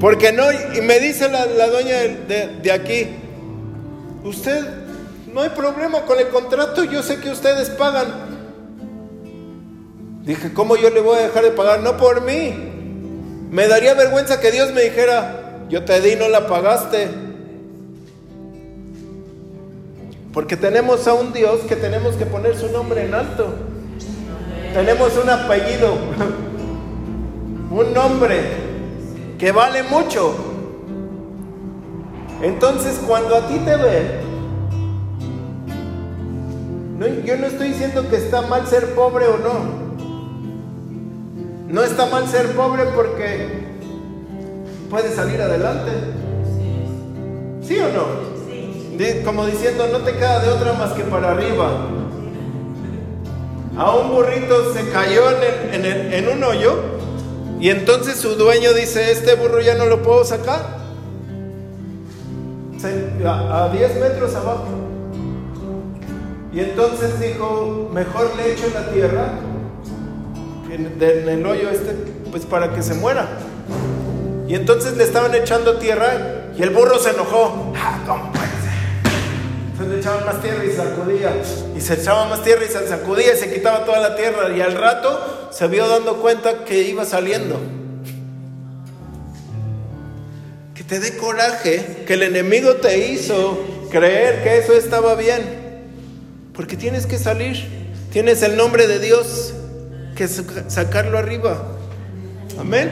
Porque 0.00 0.32
no, 0.32 0.44
y 0.52 0.80
me 0.82 1.00
dice 1.00 1.28
la, 1.28 1.66
dueña 1.68 1.96
de, 1.96 2.58
de 2.62 2.72
aquí, 2.72 3.08
usted 4.22 4.64
no 5.32 5.40
hay 5.40 5.50
problema 5.50 6.02
con 6.02 6.18
el 6.18 6.28
contrato, 6.28 6.84
yo 6.84 7.02
sé 7.02 7.20
que 7.20 7.30
ustedes 7.30 7.70
pagan. 7.70 8.34
Dije, 10.24 10.52
¿cómo 10.52 10.76
yo 10.76 10.90
le 10.90 11.00
voy 11.00 11.18
a 11.18 11.22
dejar 11.22 11.44
de 11.44 11.50
pagar? 11.50 11.80
No 11.80 11.96
por 11.96 12.22
mí. 12.22 12.54
Me 13.50 13.68
daría 13.68 13.94
vergüenza 13.94 14.40
que 14.40 14.50
Dios 14.50 14.72
me 14.72 14.82
dijera, 14.82 15.60
yo 15.68 15.84
te 15.84 16.00
di 16.00 16.16
no 16.16 16.28
la 16.28 16.46
pagaste. 16.46 17.23
Porque 20.34 20.56
tenemos 20.56 21.06
a 21.06 21.14
un 21.14 21.32
Dios 21.32 21.60
que 21.60 21.76
tenemos 21.76 22.16
que 22.16 22.26
poner 22.26 22.56
su 22.56 22.68
nombre 22.72 23.06
en 23.06 23.14
alto. 23.14 23.54
Tenemos 24.74 25.16
un 25.16 25.30
apellido, 25.30 25.94
un 27.70 27.94
nombre 27.94 28.40
que 29.38 29.52
vale 29.52 29.84
mucho. 29.84 30.34
Entonces 32.42 33.00
cuando 33.06 33.36
a 33.36 33.46
ti 33.46 33.60
te 33.60 33.76
ven, 33.76 34.24
yo 37.24 37.36
no 37.36 37.46
estoy 37.46 37.68
diciendo 37.68 38.08
que 38.10 38.16
está 38.16 38.42
mal 38.42 38.66
ser 38.66 38.92
pobre 38.96 39.28
o 39.28 39.38
no. 39.38 39.84
No 41.68 41.84
está 41.84 42.06
mal 42.06 42.26
ser 42.26 42.48
pobre 42.56 42.82
porque 42.92 43.68
puedes 44.90 45.14
salir 45.14 45.40
adelante. 45.40 45.92
¿Sí 47.62 47.78
o 47.78 47.88
no? 47.88 48.33
Como 49.24 49.44
diciendo, 49.46 49.88
no 49.90 49.98
te 49.98 50.12
queda 50.12 50.38
de 50.40 50.50
otra 50.50 50.72
más 50.74 50.92
que 50.92 51.02
para 51.02 51.32
arriba. 51.32 51.88
A 53.76 53.96
un 53.96 54.10
burrito 54.10 54.72
se 54.72 54.88
cayó 54.90 55.24
en, 55.72 56.28
un 56.28 56.44
hoyo 56.44 56.76
y 57.58 57.70
entonces 57.70 58.16
su 58.16 58.36
dueño 58.36 58.72
dice, 58.72 59.10
este 59.10 59.34
burro 59.34 59.60
ya 59.60 59.74
no 59.74 59.86
lo 59.86 60.02
puedo 60.02 60.24
sacar. 60.24 60.84
A 63.24 63.68
10 63.72 64.00
metros 64.00 64.34
abajo. 64.36 64.66
Y 66.52 66.60
entonces 66.60 67.18
dijo, 67.18 67.90
mejor 67.92 68.30
le 68.36 68.52
echo 68.52 68.66
la 68.72 68.92
tierra 68.92 69.32
en, 70.70 71.28
el 71.28 71.44
hoyo 71.44 71.68
este, 71.70 71.94
pues 72.30 72.46
para 72.46 72.72
que 72.72 72.82
se 72.82 72.94
muera. 72.94 73.26
Y 74.46 74.54
entonces 74.54 74.96
le 74.96 75.02
estaban 75.02 75.34
echando 75.34 75.78
tierra 75.78 76.52
y 76.56 76.62
el 76.62 76.70
burro 76.70 76.98
se 77.00 77.10
enojó. 77.10 77.72
Ah, 77.76 78.43
¿cómo 79.84 79.84
puede 79.84 79.84
Entonces 79.84 79.88
le 79.88 79.98
echaban 79.98 80.26
más 80.26 80.42
tierra 80.42 80.64
y 80.64 80.72
sacudía. 80.72 81.42
Y 81.76 81.80
se 81.80 81.94
echaba 81.94 82.28
más 82.28 82.42
tierra 82.42 82.64
y 82.64 82.68
se 82.68 82.88
sacudía 82.88 83.34
y 83.34 83.36
se 83.36 83.52
quitaba 83.52 83.84
toda 83.84 84.00
la 84.00 84.16
tierra. 84.16 84.56
Y 84.56 84.60
al 84.60 84.74
rato 84.74 85.48
se 85.50 85.66
vio 85.68 85.88
dando 85.88 86.20
cuenta 86.20 86.64
que 86.64 86.82
iba 86.82 87.04
saliendo. 87.04 87.60
Que 90.74 90.84
te 90.84 91.00
dé 91.00 91.16
coraje 91.16 92.04
que 92.06 92.14
el 92.14 92.22
enemigo 92.22 92.74
te 92.76 93.08
hizo 93.08 93.58
creer 93.90 94.42
que 94.42 94.58
eso 94.58 94.72
estaba 94.74 95.14
bien. 95.14 95.42
Porque 96.54 96.76
tienes 96.76 97.06
que 97.06 97.18
salir. 97.18 97.84
Tienes 98.12 98.42
el 98.42 98.56
nombre 98.56 98.86
de 98.86 99.00
Dios 99.00 99.54
que 100.16 100.28
sacarlo 100.28 101.18
arriba. 101.18 101.62
Amén. 102.58 102.90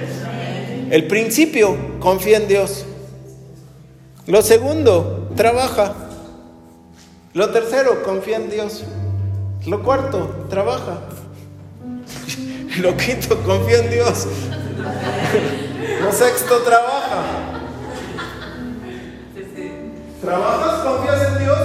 El 0.91 1.07
principio, 1.07 1.77
confía 2.01 2.39
en 2.39 2.49
Dios. 2.49 2.85
Lo 4.27 4.43
segundo, 4.43 5.33
trabaja. 5.37 6.02
Lo 7.35 7.49
tercero, 7.49 8.03
confía 8.03 8.37
en 8.37 8.51
Dios. 8.51 8.85
Lo 9.67 9.83
cuarto, 9.83 10.47
trabaja. 10.51 10.99
Lo 12.81 12.95
quinto, 12.97 13.43
confía 13.43 13.79
en 13.79 13.91
Dios. 13.91 14.27
Lo 16.03 16.13
sexto, 16.13 16.59
trabaja. 16.59 17.23
¿Trabajas? 20.21 20.85
¿Confías 20.85 21.29
en 21.29 21.39
Dios? 21.39 21.59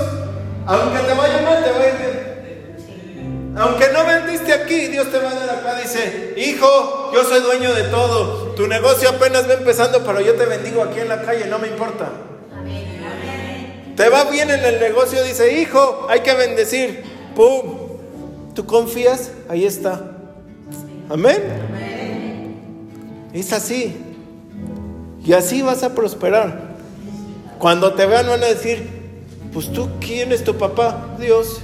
Aunque 0.68 1.00
te 1.00 1.14
vaya 1.14 1.42
mal, 1.42 1.64
te 1.64 1.72
va 1.72 1.80
a 1.80 1.88
ir 1.88 1.98
bien. 1.98 3.56
Aunque 3.58 3.90
no 3.92 4.06
vendiste 4.06 4.54
aquí, 4.54 4.88
Dios 4.88 5.12
te 5.12 5.20
va 5.20 5.32
a 5.32 5.36
dar 5.36 5.50
acá. 5.50 5.76
Dice, 5.82 6.34
hijo, 6.38 7.12
yo 7.14 7.24
soy 7.24 7.42
dueño 7.42 7.74
de 7.74 7.84
todo. 7.84 8.54
Tu 8.56 8.68
negocio 8.68 9.10
apenas 9.10 9.50
va 9.50 9.54
empezando, 9.54 10.04
pero 10.06 10.22
yo 10.22 10.36
te 10.36 10.46
bendigo 10.46 10.82
aquí 10.82 11.00
en 11.00 11.10
la 11.10 11.24
calle, 11.24 11.46
no 11.48 11.60
me 11.60 11.68
importa. 11.68 12.10
Te 13.98 14.10
va 14.10 14.26
bien 14.26 14.52
en 14.52 14.64
el 14.64 14.80
negocio, 14.80 15.24
dice, 15.24 15.60
hijo, 15.60 16.06
hay 16.08 16.20
que 16.20 16.36
bendecir. 16.36 17.02
¡Pum! 17.36 17.64
¿Tú 18.54 18.64
confías? 18.64 19.32
Ahí 19.50 19.66
está. 19.66 20.12
Amén. 21.10 21.42
Es 23.34 23.52
así. 23.52 23.98
Y 25.26 25.34
así 25.34 25.64
vas 25.64 25.82
a 25.82 25.96
prosperar. 25.96 26.78
Cuando 27.58 27.96
te 27.96 28.06
vean 28.06 28.28
van 28.28 28.44
a 28.44 28.46
decir, 28.46 28.88
pues 29.52 29.74
tú, 29.74 29.90
¿quién 30.00 30.32
es 30.32 30.44
tu 30.44 30.56
papá? 30.56 31.16
Dios. 31.20 31.62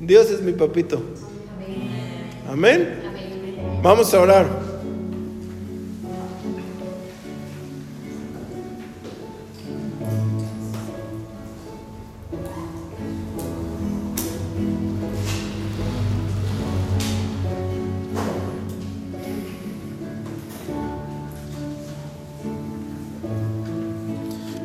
Dios 0.00 0.28
es 0.28 0.40
mi 0.40 0.52
papito. 0.52 1.00
Amén. 2.50 3.00
Vamos 3.80 4.12
a 4.12 4.20
orar. 4.20 4.69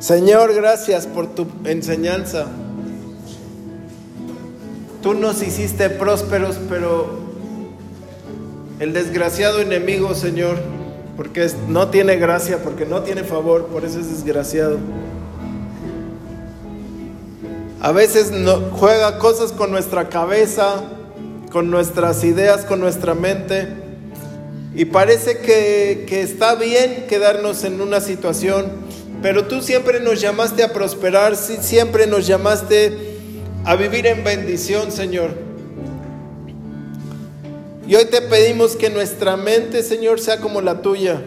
Señor, 0.05 0.53
gracias 0.53 1.07
por 1.07 1.33
tu 1.33 1.47
enseñanza. 1.63 2.45
Tú 5.01 5.15
nos 5.15 5.41
hiciste 5.41 5.89
prósperos, 5.89 6.59
pero 6.69 7.09
el 8.79 8.93
desgraciado 8.93 9.61
enemigo, 9.61 10.13
Señor, 10.13 10.59
porque 11.17 11.49
no 11.67 11.87
tiene 11.87 12.17
gracia, 12.17 12.59
porque 12.63 12.85
no 12.85 13.01
tiene 13.01 13.23
favor, 13.23 13.65
por 13.65 13.83
eso 13.83 13.99
es 13.99 14.11
desgraciado. 14.11 14.77
A 17.81 17.91
veces 17.91 18.31
juega 18.73 19.17
cosas 19.17 19.53
con 19.53 19.71
nuestra 19.71 20.09
cabeza, 20.09 20.83
con 21.51 21.71
nuestras 21.71 22.23
ideas, 22.23 22.63
con 22.65 22.79
nuestra 22.79 23.15
mente. 23.15 23.69
Y 24.75 24.85
parece 24.85 25.39
que 25.39 26.21
está 26.21 26.53
bien 26.53 27.07
quedarnos 27.09 27.63
en 27.63 27.81
una 27.81 28.01
situación 28.01 28.84
pero 29.25 29.47
tú 29.47 29.59
siempre 29.63 29.99
nos 29.99 30.21
llamaste 30.21 30.61
a 30.61 30.71
prosperar, 30.71 31.35
siempre 31.35 32.05
nos 32.05 32.27
llamaste 32.27 33.17
a 33.63 33.75
vivir 33.75 34.05
en 34.05 34.23
bendición, 34.23 34.91
Señor. 34.91 35.31
Y 37.87 37.95
hoy 37.95 38.05
te 38.05 38.21
pedimos 38.21 38.75
que 38.75 38.91
nuestra 38.91 39.35
mente, 39.35 39.81
Señor, 39.81 40.19
sea 40.19 40.39
como 40.39 40.61
la 40.61 40.83
tuya. 40.83 41.23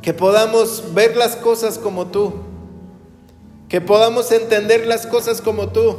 Que 0.00 0.14
podamos 0.14 0.94
ver 0.94 1.18
las 1.18 1.36
cosas 1.36 1.76
como 1.76 2.06
tú. 2.06 2.32
Que 3.68 3.82
podamos 3.82 4.32
entender 4.32 4.86
las 4.86 5.06
cosas 5.06 5.42
como 5.42 5.68
tú. 5.68 5.96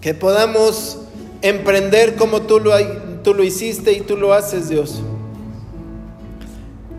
Que 0.00 0.14
podamos 0.14 0.98
emprender 1.42 2.14
como 2.14 2.42
tú 2.42 2.60
lo, 2.60 2.78
tú 3.24 3.34
lo 3.34 3.42
hiciste 3.42 3.92
y 3.92 4.02
tú 4.02 4.16
lo 4.16 4.32
haces, 4.32 4.68
Dios. 4.68 5.02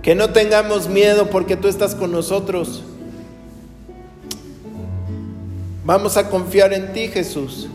Que 0.08 0.16
no 0.16 0.30
tengamos 0.30 0.88
miedo 0.88 1.30
porque 1.30 1.58
tú 1.58 1.68
estás 1.68 1.94
con 1.94 2.14
nosotros. 2.14 2.82
Vamos 5.84 6.16
a 6.16 6.30
confiar 6.30 6.72
en 6.72 6.94
ti, 6.94 7.10
Jesús. 7.10 7.68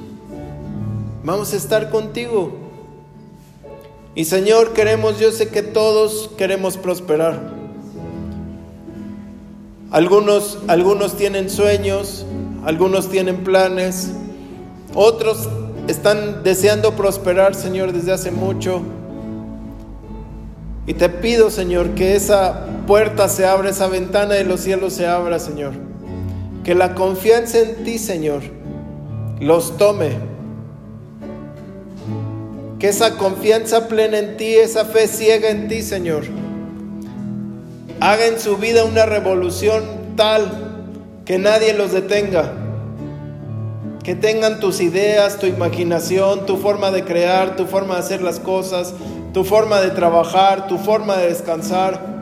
Vamos 1.23 1.53
a 1.53 1.57
estar 1.57 1.91
contigo. 1.91 2.55
Y 4.15 4.25
Señor, 4.25 4.73
queremos, 4.73 5.21
yo 5.21 5.31
sé 5.31 5.49
que 5.49 5.63
todos 5.63 6.31
queremos 6.39 6.79
prosperar. 6.79 7.53
Algunos, 9.91 10.59
algunos 10.69 11.19
tienen 11.19 11.51
sueños, 11.51 12.25
algunos 12.65 13.11
tienen 13.11 13.45
planes, 13.45 14.11
otros 14.95 15.51
están 15.87 16.43
deseando 16.43 16.93
prosperar, 16.93 17.55
Señor, 17.55 17.93
desde 17.93 18.11
hace 18.13 18.31
mucho. 18.31 18.81
Y 20.87 20.95
te 20.95 21.09
pido, 21.09 21.51
Señor, 21.51 21.91
que 21.91 22.17
esa 22.17 22.67
puerta 22.87 23.29
se 23.29 23.47
abra, 23.47 23.71
esa 23.71 23.87
ventana 23.87 24.35
de 24.35 24.45
los 24.45 24.61
cielos 24.61 24.95
se 24.95 25.07
abra, 25.07 25.39
Señor. 25.39 25.73
Que 26.65 26.75
la 26.75 26.95
confianza 26.95 27.61
en 27.61 27.85
ti, 27.85 27.99
Señor, 27.99 28.43
los 29.41 29.77
tome. 29.77 30.11
Que 32.81 32.89
esa 32.89 33.17
confianza 33.17 33.87
plena 33.87 34.19
en 34.19 34.37
ti, 34.37 34.57
esa 34.57 34.85
fe 34.85 35.07
ciega 35.07 35.51
en 35.51 35.69
ti, 35.69 35.83
Señor, 35.83 36.25
haga 38.01 38.27
en 38.27 38.41
su 38.41 38.57
vida 38.57 38.85
una 38.85 39.07
revolución 39.07 39.85
tal 40.17 40.73
que 41.25 41.39
nadie 41.39 41.75
los 41.75 41.93
detenga. 41.93 42.55
Que 44.03 44.17
tengan 44.17 44.59
tus 44.59 44.81
ideas, 44.81 45.39
tu 45.39 45.47
imaginación, 45.47 46.45
tu 46.45 46.57
forma 46.57 46.91
de 46.91 47.05
crear, 47.05 47.55
tu 47.55 47.67
forma 47.67 47.95
de 47.95 48.01
hacer 48.01 48.21
las 48.21 48.41
cosas, 48.41 48.95
tu 49.33 49.45
forma 49.45 49.81
de 49.81 49.91
trabajar, 49.91 50.67
tu 50.69 50.79
forma 50.79 51.17
de 51.17 51.29
descansar. 51.29 52.13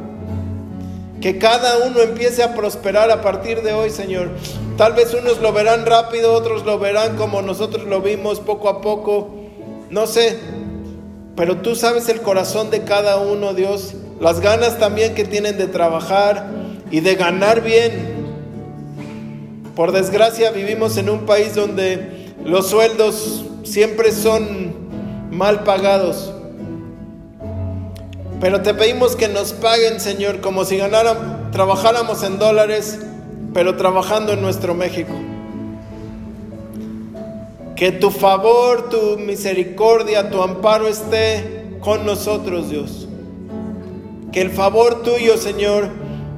Que 1.21 1.39
cada 1.39 1.87
uno 1.87 2.01
empiece 2.01 2.43
a 2.43 2.55
prosperar 2.55 3.11
a 3.11 3.21
partir 3.21 3.63
de 3.63 3.73
hoy, 3.73 3.91
Señor. 3.91 4.31
Tal 4.77 4.95
vez 4.95 5.13
unos 5.13 5.41
lo 5.41 5.53
verán 5.53 5.85
rápido, 5.85 6.33
otros 6.33 6.65
lo 6.65 6.79
verán 6.79 7.17
como 7.17 7.43
nosotros 7.43 7.85
lo 7.87 8.01
vimos 8.01 8.41
poco 8.41 8.69
a 8.69 8.81
poco. 8.81 9.29
No 9.91 10.07
sé, 10.07 10.39
pero 11.37 11.59
tú 11.59 11.75
sabes 11.75 12.09
el 12.09 12.23
corazón 12.23 12.71
de 12.71 12.85
cada 12.85 13.19
uno, 13.19 13.55
Dios. 13.55 13.95
Las 14.21 14.41
ganas 14.41 14.79
también 14.79 15.15
que 15.15 15.25
tienen 15.25 15.59
de 15.59 15.67
trabajar 15.67 16.47
y 16.91 17.01
de 17.01 17.15
ganar 17.17 17.63
bien. 17.63 18.21
Por 19.75 19.93
desgracia 19.93 20.51
vivimos 20.51 20.97
en 20.97 21.11
un 21.11 21.27
país 21.27 21.55
donde 21.55 22.33
los 22.45 22.69
sueldos 22.69 23.45
siempre 23.65 24.13
son 24.13 24.75
mal 25.31 25.65
pagados. 25.65 26.33
Pero 28.41 28.63
te 28.63 28.73
pedimos 28.73 29.17
que 29.17 29.29
nos 29.29 29.53
paguen, 29.53 30.01
Señor, 30.01 30.41
como 30.41 30.65
si 30.65 30.79
ganáramos, 30.79 31.51
trabajáramos 31.53 32.23
en 32.23 32.39
dólares, 32.39 32.99
pero 33.53 33.77
trabajando 33.77 34.33
en 34.33 34.41
nuestro 34.41 34.75
México. 34.75 35.13
Que 37.77 37.93
tu 37.93 38.11
favor, 38.11 38.89
tu 38.89 39.19
misericordia, 39.19 40.31
tu 40.31 40.43
amparo 40.43 40.89
esté 40.89 41.77
con 41.81 42.07
nosotros, 42.07 42.71
Dios. 42.71 43.09
Que 44.33 44.41
el 44.41 44.51
favor 44.51 45.03
tuyo, 45.03 45.37
Señor, 45.37 45.89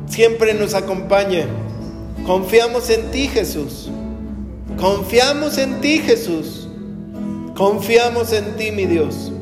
siempre 0.06 0.54
nos 0.54 0.74
acompañe. 0.74 1.46
Confiamos 2.26 2.90
en 2.90 3.10
ti, 3.12 3.28
Jesús. 3.28 3.90
Confiamos 4.76 5.56
en 5.58 5.80
ti, 5.80 5.98
Jesús. 5.98 6.68
Confiamos 7.56 8.32
en 8.32 8.56
ti, 8.56 8.72
mi 8.72 8.86
Dios. 8.86 9.32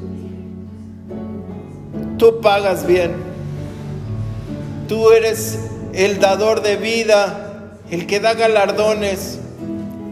Tú 2.21 2.43
pagas 2.43 2.87
bien. 2.87 3.13
Tú 4.89 5.11
eres 5.11 5.59
el 5.95 6.21
dador 6.21 6.61
de 6.61 6.77
vida, 6.77 7.73
el 7.91 8.07
que 8.07 8.21
da 8.21 8.35
galardones, 8.35 9.39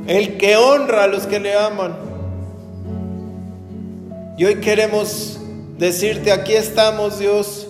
el 0.06 0.38
que 0.38 0.56
honra 0.56 1.04
a 1.04 1.06
los 1.06 1.26
que 1.26 1.38
le 1.38 1.54
aman. 1.54 1.94
Y 4.38 4.46
hoy 4.46 4.54
queremos 4.54 5.38
decirte, 5.76 6.32
aquí 6.32 6.54
estamos 6.54 7.18
Dios, 7.18 7.66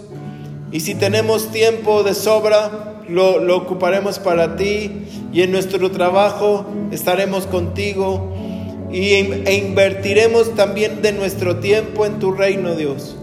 y 0.71 0.81
si 0.81 0.95
tenemos 0.95 1.51
tiempo 1.51 2.05
de 2.05 2.15
sobra, 2.15 3.01
lo, 3.09 3.57
ocuparemos 3.57 4.21
para 4.21 4.55
ti, 4.55 5.03
y 5.33 5.43
en 5.43 5.51
nuestro 5.51 5.91
trabajo 5.91 6.65
estaremos 6.93 7.49
contigo, 7.49 8.37
y, 8.93 9.15
e 9.15 9.55
invertiremos 9.67 10.55
también 10.55 11.03
de 11.03 11.11
nuestro 11.11 11.57
tiempo 11.57 12.07
en 12.07 12.21
tu 12.21 12.31
reino, 12.31 12.77
Dios. 12.77 13.18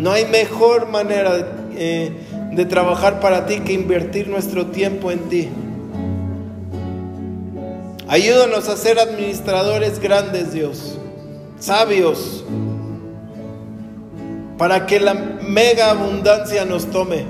No 0.00 0.12
hay 0.12 0.24
mejor 0.24 0.88
manera 0.88 1.46
eh, 1.76 2.10
de 2.52 2.64
trabajar 2.64 3.20
para 3.20 3.44
ti 3.44 3.60
que 3.60 3.74
invertir 3.74 4.28
nuestro 4.28 4.68
tiempo 4.68 5.10
en 5.10 5.18
ti. 5.28 5.48
Ayúdanos 8.08 8.70
a 8.70 8.78
ser 8.78 8.98
administradores 8.98 10.00
grandes, 10.00 10.54
Dios, 10.54 10.98
sabios, 11.58 12.46
para 14.56 14.86
que 14.86 15.00
la 15.00 15.12
mega 15.12 15.90
abundancia 15.90 16.64
nos 16.64 16.86
tome. 16.86 17.26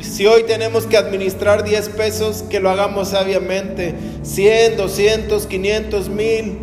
Si 0.00 0.26
hoy 0.26 0.44
tenemos 0.44 0.86
que 0.86 0.96
administrar 0.96 1.64
10 1.64 1.90
pesos, 1.90 2.44
que 2.48 2.60
lo 2.60 2.70
hagamos 2.70 3.08
sabiamente. 3.08 3.94
100, 4.22 4.78
200, 4.78 5.46
500, 5.46 6.08
mil, 6.08 6.58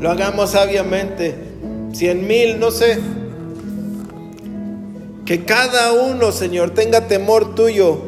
lo 0.00 0.10
hagamos 0.10 0.50
sabiamente. 0.50 1.36
100 1.92 2.26
mil, 2.26 2.58
no 2.58 2.72
sé. 2.72 2.98
Que 5.24 5.44
cada 5.44 5.92
uno, 5.92 6.32
Señor, 6.32 6.70
tenga 6.70 7.06
temor 7.06 7.54
tuyo 7.54 7.98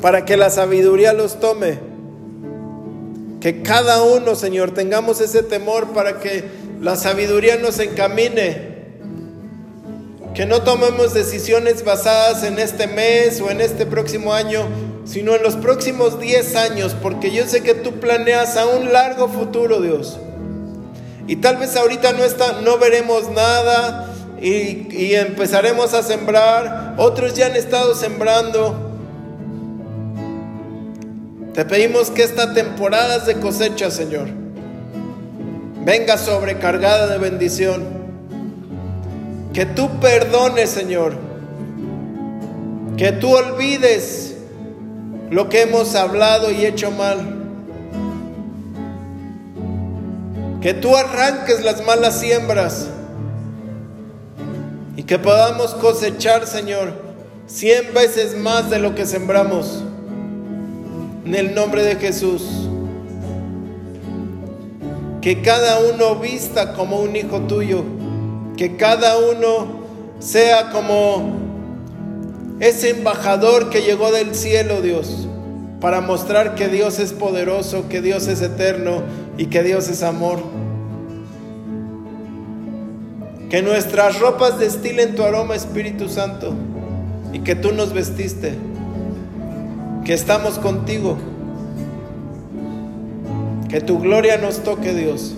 para 0.00 0.24
que 0.24 0.36
la 0.36 0.50
sabiduría 0.50 1.12
los 1.12 1.40
tome. 1.40 1.78
Que 3.40 3.62
cada 3.62 4.02
uno, 4.02 4.34
Señor, 4.34 4.72
tengamos 4.72 5.20
ese 5.20 5.42
temor 5.42 5.92
para 5.92 6.18
que 6.18 6.44
la 6.80 6.96
sabiduría 6.96 7.56
nos 7.56 7.78
encamine. 7.78 8.74
Que 10.34 10.46
no 10.46 10.62
tomemos 10.62 11.14
decisiones 11.14 11.84
basadas 11.84 12.42
en 12.42 12.58
este 12.58 12.86
mes 12.86 13.40
o 13.40 13.50
en 13.50 13.60
este 13.60 13.86
próximo 13.86 14.32
año, 14.32 14.66
sino 15.04 15.34
en 15.34 15.42
los 15.42 15.54
próximos 15.56 16.18
10 16.18 16.56
años, 16.56 16.96
porque 17.00 17.30
yo 17.30 17.46
sé 17.46 17.62
que 17.62 17.74
tú 17.74 18.00
planeas 18.00 18.56
a 18.56 18.66
un 18.66 18.92
largo 18.92 19.28
futuro, 19.28 19.80
Dios. 19.80 20.18
Y 21.26 21.36
tal 21.36 21.58
vez 21.58 21.76
ahorita 21.76 22.12
no, 22.12 22.24
está, 22.24 22.60
no 22.62 22.78
veremos 22.78 23.30
nada 23.30 24.13
y, 24.40 25.14
empezaremos 25.14 25.94
a 25.94 26.02
sembrar. 26.02 26.94
Otros 26.98 27.34
ya 27.34 27.46
han 27.46 27.56
estado 27.56 27.94
sembrando. 27.94 28.92
Te 31.52 31.64
pedimos 31.64 32.10
que 32.10 32.22
esta 32.22 32.52
temporada 32.52 33.20
de 33.20 33.34
cosecha, 33.36 33.90
Señor, 33.90 34.28
venga 35.84 36.18
sobrecargada 36.18 37.06
de 37.06 37.18
bendición. 37.18 37.84
Que 39.52 39.66
tú 39.66 39.88
perdones, 40.00 40.70
Señor. 40.70 41.14
Que 42.96 43.12
tú 43.12 43.34
olvides 43.34 44.36
lo 45.30 45.48
que 45.48 45.62
hemos 45.62 45.94
hablado 45.94 46.50
y 46.50 46.66
hecho 46.66 46.90
mal. 46.90 47.18
Que 50.60 50.74
tú 50.74 50.96
arranques 50.96 51.64
las 51.64 51.84
malas 51.84 52.18
siembras 52.18 52.88
que 55.06 55.18
podamos 55.18 55.74
cosechar, 55.74 56.46
Señor, 56.46 56.92
cien 57.46 57.92
veces 57.92 58.36
más 58.36 58.70
de 58.70 58.78
lo 58.78 58.94
que 58.94 59.06
sembramos. 59.06 59.82
En 61.24 61.34
el 61.34 61.54
nombre 61.54 61.82
de 61.82 61.96
Jesús. 61.96 62.42
Que 65.20 65.42
cada 65.42 65.80
uno 65.80 66.16
vista 66.16 66.74
como 66.74 67.00
un 67.00 67.16
hijo 67.16 67.40
tuyo. 67.40 67.82
Que 68.56 68.76
cada 68.76 69.18
uno 69.18 69.84
sea 70.20 70.70
como 70.70 71.44
ese 72.60 72.90
embajador 72.90 73.68
que 73.68 73.82
llegó 73.82 74.12
del 74.12 74.34
cielo, 74.34 74.80
Dios, 74.80 75.26
para 75.80 76.00
mostrar 76.00 76.54
que 76.54 76.68
Dios 76.68 76.98
es 76.98 77.12
poderoso, 77.12 77.88
que 77.88 78.00
Dios 78.00 78.28
es 78.28 78.40
eterno 78.40 79.02
y 79.36 79.46
que 79.46 79.62
Dios 79.62 79.88
es 79.88 80.02
amor. 80.02 80.38
Que 83.50 83.62
nuestras 83.62 84.18
ropas 84.18 84.58
destilen 84.58 85.14
tu 85.14 85.22
aroma, 85.22 85.54
Espíritu 85.54 86.08
Santo, 86.08 86.52
y 87.32 87.40
que 87.40 87.54
tú 87.54 87.72
nos 87.72 87.92
vestiste, 87.92 88.54
que 90.04 90.14
estamos 90.14 90.58
contigo. 90.58 91.16
Que 93.68 93.80
tu 93.80 93.98
gloria 93.98 94.38
nos 94.38 94.62
toque, 94.62 94.94
Dios. 94.94 95.34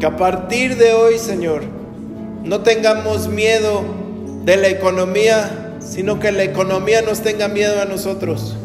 Que 0.00 0.06
a 0.06 0.16
partir 0.16 0.76
de 0.76 0.92
hoy, 0.92 1.18
Señor, 1.18 1.62
no 2.44 2.60
tengamos 2.60 3.28
miedo 3.28 3.82
de 4.44 4.56
la 4.56 4.68
economía, 4.68 5.76
sino 5.80 6.20
que 6.20 6.32
la 6.32 6.44
economía 6.44 7.02
nos 7.02 7.20
tenga 7.20 7.48
miedo 7.48 7.80
a 7.80 7.84
nosotros 7.84 8.56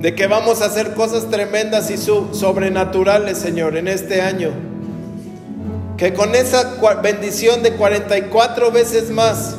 de 0.00 0.14
que 0.14 0.26
vamos 0.26 0.62
a 0.62 0.66
hacer 0.66 0.94
cosas 0.94 1.30
tremendas 1.30 1.90
y 1.90 1.96
sobrenaturales, 1.96 3.38
Señor, 3.38 3.76
en 3.76 3.88
este 3.88 4.20
año. 4.20 4.50
Que 5.96 6.12
con 6.12 6.34
esa 6.34 6.76
bendición 7.02 7.62
de 7.62 7.72
44 7.72 8.70
veces 8.70 9.10
más 9.10 9.56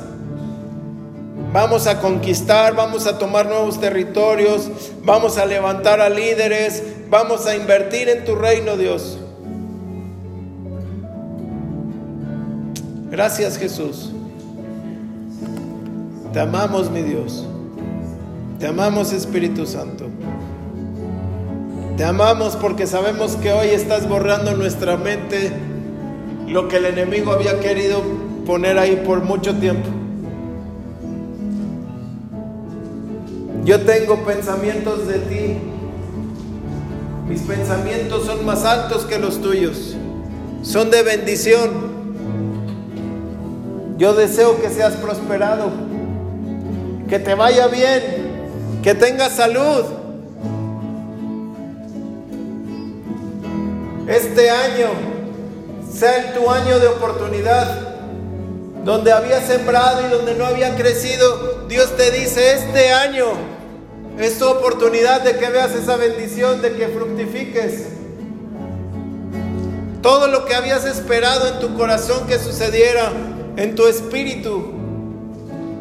vamos 1.51 1.87
a 1.87 1.99
conquistar, 1.99 2.75
vamos 2.75 3.07
a 3.07 3.17
tomar 3.17 3.47
nuevos 3.47 3.79
territorios, 3.79 4.69
vamos 5.03 5.37
a 5.37 5.45
levantar 5.45 5.99
a 6.01 6.09
líderes, 6.09 6.83
vamos 7.09 7.47
a 7.47 7.55
invertir 7.55 8.09
en 8.09 8.25
tu 8.25 8.35
reino, 8.35 8.77
Dios. 8.77 9.17
Gracias 13.09 13.57
Jesús. 13.57 14.11
Te 16.33 16.41
amamos, 16.41 16.91
mi 16.91 17.01
Dios. 17.01 17.47
Te 18.59 18.67
amamos 18.67 19.11
Espíritu 19.11 19.65
Santo. 19.65 20.05
Te 21.95 22.03
amamos 22.03 22.55
porque 22.55 22.85
sabemos 22.85 23.35
que 23.37 23.53
hoy 23.53 23.69
estás 23.69 24.07
borrando 24.07 24.55
nuestra 24.55 24.97
mente 24.97 25.51
lo 26.47 26.67
que 26.67 26.77
el 26.77 26.85
enemigo 26.85 27.31
había 27.31 27.59
querido 27.59 28.01
poner 28.45 28.77
ahí 28.77 29.03
por 29.05 29.21
mucho 29.21 29.55
tiempo. 29.57 29.89
Yo 33.65 33.81
tengo 33.81 34.23
pensamientos 34.23 35.07
de 35.07 35.19
ti. 35.19 35.57
Mis 37.27 37.41
pensamientos 37.41 38.25
son 38.25 38.45
más 38.45 38.63
altos 38.63 39.03
que 39.03 39.19
los 39.19 39.41
tuyos. 39.41 39.97
Son 40.61 40.89
de 40.89 41.03
bendición. 41.03 41.69
Yo 43.97 44.13
deseo 44.13 44.61
que 44.61 44.69
seas 44.69 44.95
prosperado. 44.95 45.69
Que 47.09 47.19
te 47.19 47.35
vaya 47.35 47.67
bien 47.67 48.27
que 48.87 48.95
tengas 48.95 49.33
salud. 49.33 49.83
Este 54.07 54.49
año 54.49 55.16
sea 55.97 56.33
tu 56.33 56.49
año 56.49 56.79
de 56.79 56.87
oportunidad. 56.87 57.95
Donde 58.83 59.11
había 59.11 59.41
sembrado 59.41 60.07
y 60.07 60.11
donde 60.11 60.33
no 60.35 60.45
había 60.45 60.75
crecido, 60.75 61.65
Dios 61.67 61.97
te 61.97 62.11
dice, 62.11 62.53
este 62.53 62.93
año 62.93 63.25
es 64.17 64.39
tu 64.39 64.47
oportunidad 64.47 65.21
de 65.21 65.37
que 65.37 65.49
veas 65.49 65.73
esa 65.75 65.97
bendición, 65.97 66.61
de 66.61 66.73
que 66.73 66.87
fructifiques. 66.87 67.87
Todo 70.01 70.27
lo 70.27 70.45
que 70.45 70.55
habías 70.55 70.85
esperado 70.85 71.47
en 71.47 71.59
tu 71.59 71.75
corazón 71.75 72.27
que 72.27 72.39
sucediera, 72.39 73.11
en 73.57 73.75
tu 73.75 73.87
espíritu, 73.87 74.73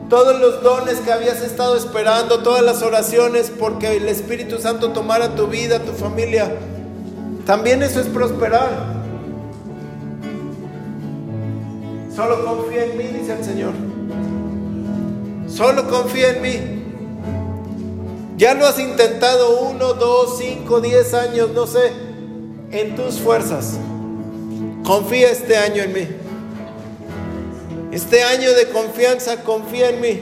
todos 0.09 0.41
los 0.41 0.63
dones 0.63 0.97
que 0.99 1.13
habías 1.13 1.43
estado 1.43 1.77
esperando, 1.77 2.43
todas 2.43 2.63
las 2.63 2.83
oraciones 2.83 3.53
porque 3.57 3.97
el 3.97 4.09
Espíritu 4.09 4.59
Santo 4.59 4.91
tomara 4.91 5.35
tu 5.37 5.47
vida, 5.47 5.79
tu 5.81 5.93
familia. 5.93 6.53
También 7.45 7.83
eso 7.83 8.01
es 8.01 8.07
prosperar. 8.07 8.96
Solo 12.17 12.47
confía 12.47 12.87
en 12.87 12.97
mí, 12.97 13.05
dice 13.05 13.35
el 13.35 13.45
Señor. 13.45 13.75
Solo 15.47 15.87
confía 15.87 16.31
en 16.31 16.41
mí. 16.41 16.59
Ya 18.39 18.55
lo 18.55 18.67
has 18.67 18.79
intentado 18.79 19.61
uno, 19.61 19.93
dos, 19.93 20.39
cinco, 20.39 20.81
diez 20.81 21.13
años, 21.13 21.51
no 21.55 21.67
sé, 21.67 21.93
en 22.71 22.97
tus 22.97 23.19
fuerzas. 23.19 23.79
Confía 24.83 25.31
este 25.31 25.59
año 25.59 25.83
en 25.83 25.93
mí. 25.93 26.09
Este 27.93 28.23
año 28.25 28.51
de 28.55 28.71
confianza, 28.71 29.43
confía 29.43 29.91
en 29.91 30.01
mí. 30.01 30.21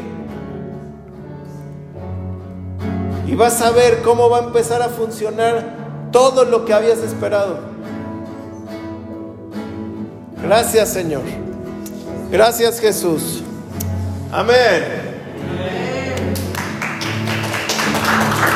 Y 3.28 3.36
vas 3.36 3.62
a 3.62 3.70
ver 3.70 4.02
cómo 4.02 4.28
va 4.28 4.38
a 4.38 4.42
empezar 4.42 4.82
a 4.82 4.88
funcionar 4.88 6.10
todo 6.10 6.44
lo 6.44 6.64
que 6.64 6.72
habías 6.72 6.98
esperado. 6.98 7.60
Gracias 10.42 10.88
Señor. 10.88 11.43
Gracias 12.34 12.80
Jesús. 12.80 13.44
Amén. 14.32 14.82